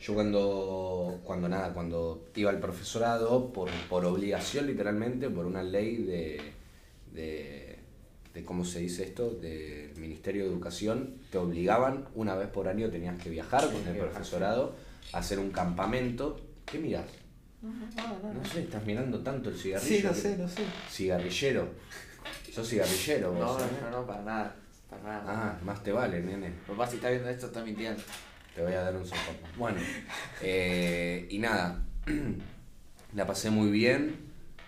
[0.00, 5.96] Yo cuando, cuando nada, cuando iba al profesorado, por, por obligación literalmente, por una ley
[5.98, 6.40] de,
[7.12, 7.78] de,
[8.32, 9.30] de, ¿cómo se dice esto?
[9.30, 13.96] Del Ministerio de Educación, te obligaban, una vez por año tenías que viajar con el
[13.98, 14.74] profesorado,
[15.12, 16.40] a hacer un campamento.
[16.64, 17.04] ¿Qué mirás?
[17.62, 19.96] No sé, estás mirando tanto el cigarrillo.
[19.96, 20.62] Sí, que- sé, no sé.
[20.88, 21.68] Cigarrillero.
[22.50, 23.68] Sos cigarrillero vos, no, ¿eh?
[23.82, 24.56] no, no, para nada.
[24.88, 25.22] Para nada.
[25.26, 26.52] Ah, más te vale, nene.
[26.66, 28.02] Papá, si está viendo esto, está mintiendo.
[28.60, 29.48] Te voy a dar un sopapo.
[29.56, 29.78] Bueno,
[30.42, 31.82] eh, y nada,
[33.14, 34.16] la pasé muy bien.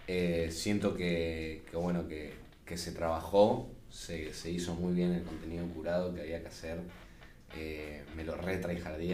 [0.09, 2.33] eh, siento que, bueno, que,
[2.65, 6.81] que se trabajó, se, se hizo muy bien el contenido curado que había que hacer.
[7.55, 8.59] eh, me lo re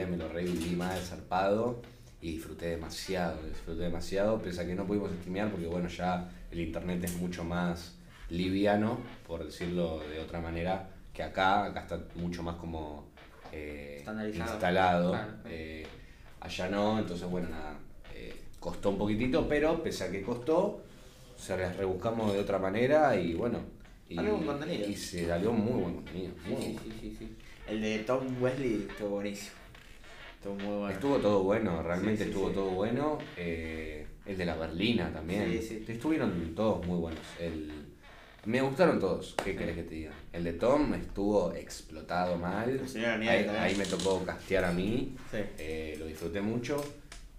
[0.07, 1.83] me lo re viví mal, zarpado.
[2.23, 6.61] Y disfruté demasiado, disfruté demasiado, pese a que no pudimos streamear porque bueno, ya el
[6.61, 7.97] internet es mucho más
[8.31, 13.09] liviano, por decirlo de otra manera, que acá, acá está mucho más como
[13.53, 14.53] eh, Estandarizado.
[14.53, 15.11] instalado.
[15.11, 15.33] Claro.
[15.47, 15.87] eh,
[16.41, 17.79] allá no, entonces bueno, nada,
[18.15, 20.83] eh, costó un poquitito, pero pese a que costó,
[21.37, 23.61] se las rebuscamos de otra manera y bueno.
[24.09, 24.89] Y, Salió buen contenido.
[24.89, 26.33] y se salió muy buen contenido.
[26.45, 26.81] Sí, muy sí, bueno.
[26.85, 27.37] sí, sí, sí.
[27.69, 29.53] El de Tom Wesley estuvo buenísimo.
[30.37, 30.89] Estuvo muy bueno.
[30.91, 33.19] Estuvo todo bueno, realmente Sí, estuvo todo bueno.
[33.37, 35.43] eh, el de la Berlina también.
[35.87, 37.21] Estuvieron todos muy buenos.
[37.39, 37.71] El,
[38.49, 40.13] me gustaron todos, ¿qué querés que te diga?
[40.33, 42.71] El de Tom estuvo explotado mal.
[42.71, 43.65] El señor Aniel Ahí, también.
[43.65, 45.15] ahí me tocó castear a mí.
[45.31, 45.37] Sí.
[45.59, 46.83] eh, lo disfruté mucho.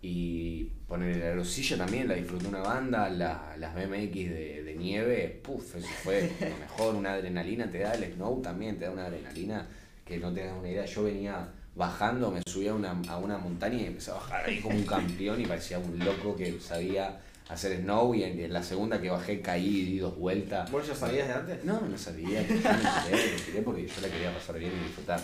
[0.01, 5.41] Y poner la aerosilla también, la disfruté una banda, la- las BMX de, de nieve,
[5.43, 9.07] puff, eso fue lo mejor, una adrenalina te da, el snow también te da una
[9.07, 9.67] adrenalina
[10.05, 10.85] que no te das una idea.
[10.85, 14.59] Yo venía bajando, me subía a una, a una montaña y empecé a bajar ahí
[14.61, 17.19] como un campeón y parecía un loco que sabía
[17.49, 20.71] hacer snow y en, en la segunda que bajé caí y di dos vueltas.
[20.71, 21.65] ¿Vos ya sabías de antes?
[21.65, 24.83] No, no sabía, yo me tiré, me tiré porque yo la quería pasar bien y
[24.85, 25.19] disfrutar.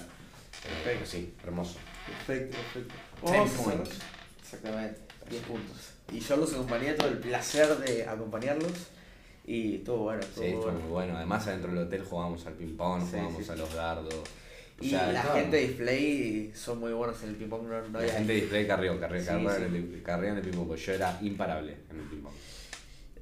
[0.83, 1.75] Pero sí, hermoso.
[2.07, 2.95] Perfecto, perfecto.
[3.31, 3.91] Ten points.
[4.41, 4.99] Exactamente,
[5.29, 5.77] 10 puntos.
[6.11, 8.71] Y yo los acompañé, todo el placer de acompañarlos.
[9.47, 11.17] Y estuvo bueno, estuvo Sí, estuvo muy bueno.
[11.17, 13.51] Además, adentro del hotel jugábamos al ping-pong, Sí, jugábamos sí.
[13.51, 14.15] a los dardos.
[14.81, 17.63] Y sea, la gente de display son muy buenos en el ping-pong.
[17.67, 19.61] No, no La gente de display carrió, carrió, Sí, carrió, sí.
[19.63, 20.67] En el, carrió en el ping-pong.
[20.67, 22.33] porque Yo era imparable en el ping-pong.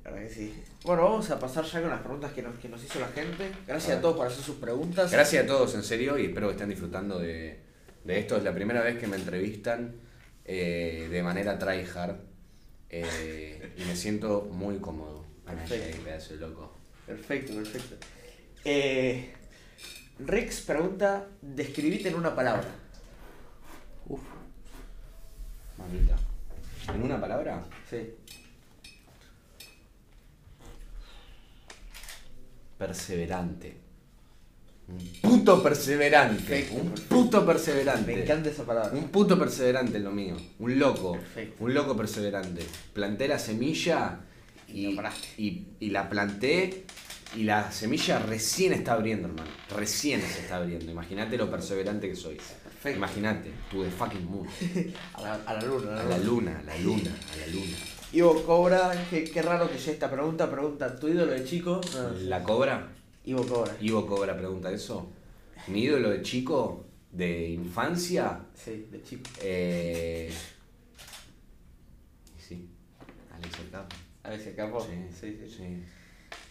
[0.03, 0.63] La verdad que sí.
[0.83, 3.51] Bueno, vamos a pasar ya con las preguntas que nos, que nos hizo la gente.
[3.67, 5.11] Gracias A todos por hacer sus preguntas.
[5.11, 7.59] Gracias a todos, en serio, y espero que estén disfrutando de,
[8.03, 8.35] de esto.
[8.35, 9.95] Es la primera vez que me entrevistan
[10.45, 12.17] eh, de manera tryhard
[12.89, 15.23] eh, y me siento muy cómodo.
[15.45, 15.97] Perfecto.
[15.97, 16.77] Ay, pedazo de loco.
[17.05, 17.95] Perfecto, perfecto.
[18.65, 19.33] Eh,
[20.19, 22.67] Rex pregunta, describite en una palabra.
[24.07, 24.21] Uf.
[25.77, 26.15] Mamita.
[26.93, 27.63] ¿En una palabra?
[27.89, 28.13] Sí.
[32.77, 33.77] perseverante.
[34.89, 36.43] Un puto perseverante.
[36.43, 38.13] Perfecto, un puto perseverante.
[38.15, 38.91] Me encanta esa palabra.
[38.91, 40.35] Un puto perseverante es lo mío.
[40.59, 41.13] Un loco.
[41.13, 41.63] Perfecto.
[41.63, 42.65] Un loco perseverante.
[42.93, 44.19] Planté la semilla
[44.67, 45.27] Y y, no paraste.
[45.37, 46.85] y, y la planté
[47.35, 49.49] y la semilla recién está abriendo, hermano.
[49.75, 50.91] Recién se está abriendo.
[50.91, 52.35] Imagínate lo perseverante que soy.
[52.35, 52.97] Perfecto.
[52.97, 54.47] Imagínate, to the fucking moon.
[55.13, 57.77] A la, a la luna, A la luna, a la luna, a la luna.
[58.11, 60.49] Ivo Cobra, qué, qué raro que sea esta pregunta.
[60.51, 61.81] Pregunta, ¿tu ídolo de chico?
[61.95, 62.89] No, La cobra.
[63.25, 63.75] Ivo Cobra.
[63.81, 65.11] Ivo Cobra pregunta eso.
[65.67, 69.23] Mi ídolo de chico, de infancia, Sí, de chico.
[69.41, 70.31] eh...
[72.37, 72.67] Sí,
[73.33, 73.95] Alex el Capo.
[74.23, 74.81] A ver si acabó.
[74.81, 75.55] Sí, sí, sí.
[75.57, 75.83] sí.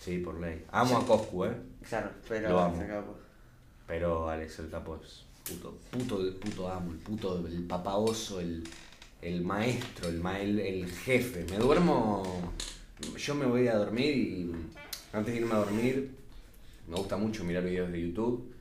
[0.02, 0.64] Sí, por ley.
[0.72, 1.56] Amo a Coscu, eh.
[1.88, 3.16] Claro, pero Lo amo.
[3.86, 8.64] Pero Alex el Capo es puto, puto, puto amo, el puto, el papá oso, el,
[9.20, 11.44] el maestro, el, ma- el, el jefe.
[11.50, 12.22] Me duermo,
[13.16, 14.52] yo me voy a dormir y
[15.12, 16.14] antes de irme a dormir
[16.88, 18.52] me gusta mucho mirar videos de YouTube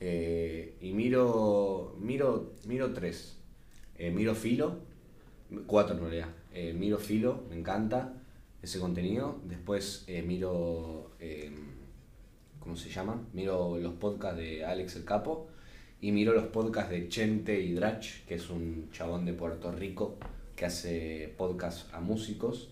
[0.00, 3.36] eh, y miro, miro, miro tres.
[3.98, 4.78] Eh, miro Filo,
[5.66, 6.28] cuatro en realidad.
[6.54, 8.14] Eh, miro Filo, me encanta
[8.62, 9.40] ese contenido.
[9.44, 11.12] Después eh, miro...
[11.20, 11.52] eh,
[12.60, 13.22] ¿cómo se llama?
[13.32, 15.48] Miro los podcasts de Alex el Capo
[16.00, 20.16] y miro los podcasts de Chente y Drach, que es un chabón de Puerto Rico
[20.54, 22.70] que hace podcasts a músicos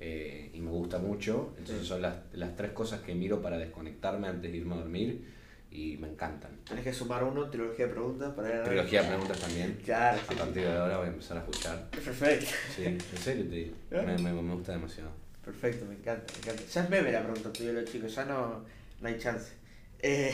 [0.00, 1.54] eh, y me gusta mucho.
[1.58, 1.88] Entonces Sí.
[1.88, 5.24] son las, las tres cosas que miro para desconectarme antes de irme a dormir
[5.70, 6.50] y me encantan.
[6.68, 9.78] Tenés que sumar uno, trilogía de preguntas para ir a Trilogía de preguntas también.
[9.84, 11.88] Claro, A partir de ahora voy a empezar a escuchar.
[11.90, 12.46] Perfecto.
[12.76, 13.74] Sí, en serio te digo.
[13.90, 14.02] ¿Eh?
[14.06, 15.10] Me, me- me gusta demasiado.
[15.44, 16.62] Perfecto, me encanta, me encanta.
[16.72, 18.64] Ya es meme la pregunta tu ídolo de chico, ya no,
[19.00, 19.52] no hay chance.
[19.98, 20.32] Eh,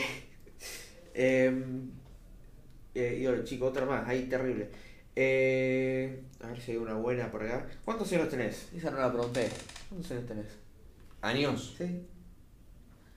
[1.13, 1.89] em,
[2.93, 4.69] eh, ídolo chico, otra más, ahí terrible.
[5.15, 7.67] Eh, a ver si hay una buena por acá.
[7.83, 8.69] ¿Cuántos años tenés?
[8.73, 9.49] Esa no la pregunté.
[9.89, 10.47] ¿Cuántos años tenés?
[11.21, 11.75] ¿Años?
[11.77, 12.05] Sí.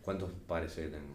[0.00, 1.14] ¿Cuántos parece que tengo?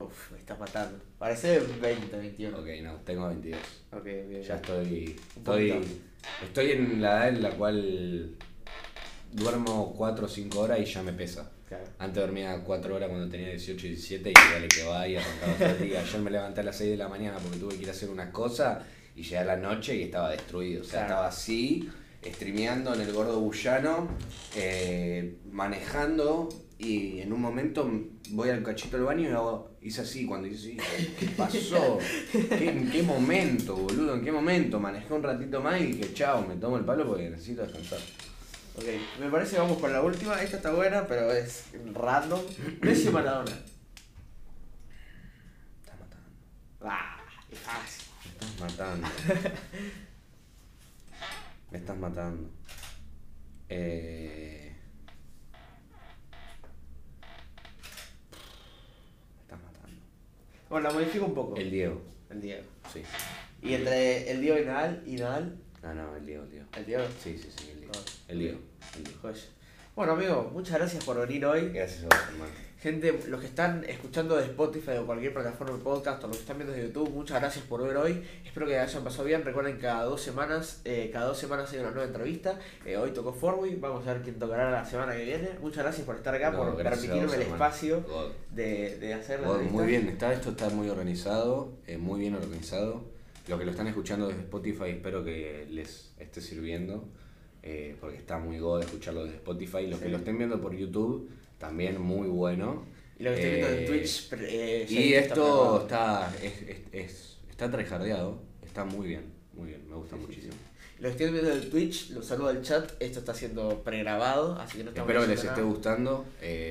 [0.00, 0.98] Uf, me estás matando.
[1.18, 2.58] Parece 20, 21.
[2.58, 3.60] Ok, no, tengo 22.
[3.92, 4.42] Ok, bien.
[4.42, 5.16] Ya estoy.
[5.36, 6.00] Estoy,
[6.42, 8.36] estoy en la edad en la cual
[9.32, 11.50] duermo 4 o 5 horas y ya me pesa.
[11.68, 11.84] Claro.
[11.98, 15.52] Antes dormía 4 horas cuando tenía 18 y 17 y dale que va y arrancaba
[15.58, 16.00] todo el día.
[16.00, 18.08] Ayer me levanté a las 6 de la mañana porque tuve que ir a hacer
[18.08, 18.82] unas cosas
[19.14, 20.80] y llegué a la noche y estaba destruido.
[20.80, 21.06] O sea, Claro.
[21.08, 21.88] estaba así,
[22.24, 24.08] streameando en el gordo bullano,
[24.56, 26.48] eh, manejando
[26.78, 27.90] y en un momento
[28.30, 30.24] voy al cachito del baño y hago, hice así.
[30.24, 31.98] Cuando hice así, ¿qué pasó?
[32.32, 34.14] ¿Qué, ¿En qué momento, boludo?
[34.14, 34.80] ¿En qué momento?
[34.80, 37.98] Manejé un ratito más y dije, chao, me tomo el palo porque necesito descansar.
[38.78, 38.84] Ok,
[39.18, 40.40] me parece que vamos con la última.
[40.40, 41.64] Esta está buena, pero es
[41.94, 42.40] random.
[42.80, 43.50] Messi o Maradona.
[45.80, 46.30] Estás matando.
[46.82, 47.16] Ah,
[47.50, 48.04] es fácil.
[48.22, 49.08] Me estás matando.
[51.72, 52.50] Me estás matando.
[53.68, 54.76] Eh...
[59.34, 60.00] Me estás matando.
[60.70, 61.56] Bueno, la modifico un poco.
[61.56, 62.00] El Diego,
[62.30, 62.62] El Diego.
[62.92, 63.02] sí.
[63.60, 66.66] Y entre el Diego y Nadal, y Nadal, Ah, no, el Diego, el Diego.
[66.76, 67.04] el Diego.
[67.22, 67.92] Sí, sí, sí, el Diego.
[67.96, 68.17] Ah.
[68.28, 68.58] El Diego,
[68.96, 69.14] el.
[69.22, 69.40] Joya.
[69.96, 71.70] Bueno, amigo, muchas gracias por venir hoy.
[71.72, 72.52] Gracias a vos, hermano.
[72.80, 76.42] Gente, los que están escuchando de Spotify o cualquier plataforma de podcast o los que
[76.42, 78.22] están viendo de YouTube, muchas gracias por ver hoy.
[78.44, 79.44] Espero que hayan pasado bien.
[79.44, 82.60] Recuerden que cada dos semanas, eh, cada dos semanas hay una nueva entrevista.
[82.86, 85.48] Eh, hoy tocó Forway, vamos a ver quién tocará la semana que viene.
[85.60, 87.64] Muchas gracias por estar acá, No, por permitirme vos, el hermano.
[87.64, 88.04] espacio
[88.52, 89.76] de, de hacer la entrevista.
[89.76, 93.02] Muy bien, está, esto está muy organizado, eh, muy bien organizado.
[93.48, 97.08] Los que lo están escuchando desde Spotify espero que les esté sirviendo,
[97.62, 99.86] eh, porque está muy god escucharlo desde Spotify.
[99.86, 101.28] Los que lo estén viendo por YouTube,
[101.58, 102.84] también muy bueno.
[103.18, 104.32] Y lo que estoy viendo en Eh, Twitch.
[104.40, 109.96] eh, Y esto está, es, es, es- está tryhardeado, está muy bien, muy bien, me
[109.96, 110.54] gusta Sí, muchísimo.
[111.00, 112.90] Los que estoy viendo en Twitch, los saludo al chat.
[113.00, 116.24] Esto está siendo pregrabado, así que no estamos Espero que les esté gustando.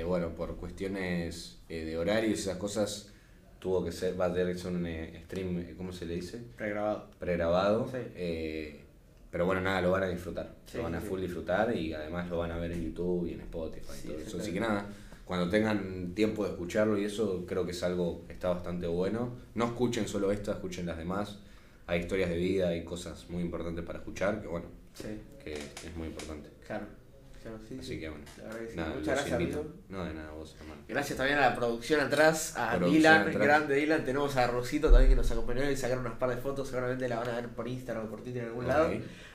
[0.05, 3.09] Bueno, por cuestiones de horario y esas cosas,
[3.59, 6.39] tuvo que ser, va a tener que ser un eh, stream, ¿cómo se le dice?
[6.55, 7.09] Pregrabado.
[7.19, 7.87] pregrabado.
[7.91, 7.97] Sí.
[8.15, 8.81] eh,
[9.31, 10.55] pero bueno, nada, lo van a disfrutar.
[10.65, 13.33] Sí, lo van a full disfrutar y además lo van a ver en YouTube y
[13.33, 14.37] en Spotify y todo eso.
[14.39, 14.85] Así que nada,
[15.25, 19.33] cuando tengan tiempo de escucharlo y eso, creo que es algo que está bastante bueno.
[19.55, 21.39] No escuchen solo esta, escuchen las demás.
[21.85, 24.67] Hay historias de vida, hay cosas muy importantes para escuchar, que bueno,
[25.43, 26.49] que es muy importante.
[26.65, 26.96] claro.
[27.47, 27.99] Claro sí, Así sí.
[27.99, 28.25] que bueno.
[28.69, 28.75] Que.
[28.75, 29.59] Nada, Muchas gracias, invito.
[29.59, 29.75] amigo.
[29.89, 30.81] No, de nada, vos, hermano.
[30.87, 33.37] Gracias también a la producción atrás, a Producción Dylan, atrás.
[33.37, 34.05] grande Dylan.
[34.05, 36.67] Tenemos a Rosito también que nos acompañó y sacaron unas par de fotos.
[36.67, 38.91] Seguramente la van a ver por Instagram o por Twitter en algún lado.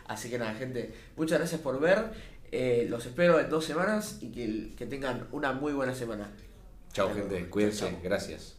[0.07, 2.05] Así que nada, gente, muchas gracias por ver.
[2.51, 6.31] Eh, los espero en dos semanas y que, que tengan una muy buena semana.
[6.93, 7.49] Chao, gente.
[7.49, 7.97] Cuídense.
[8.03, 8.57] Gracias.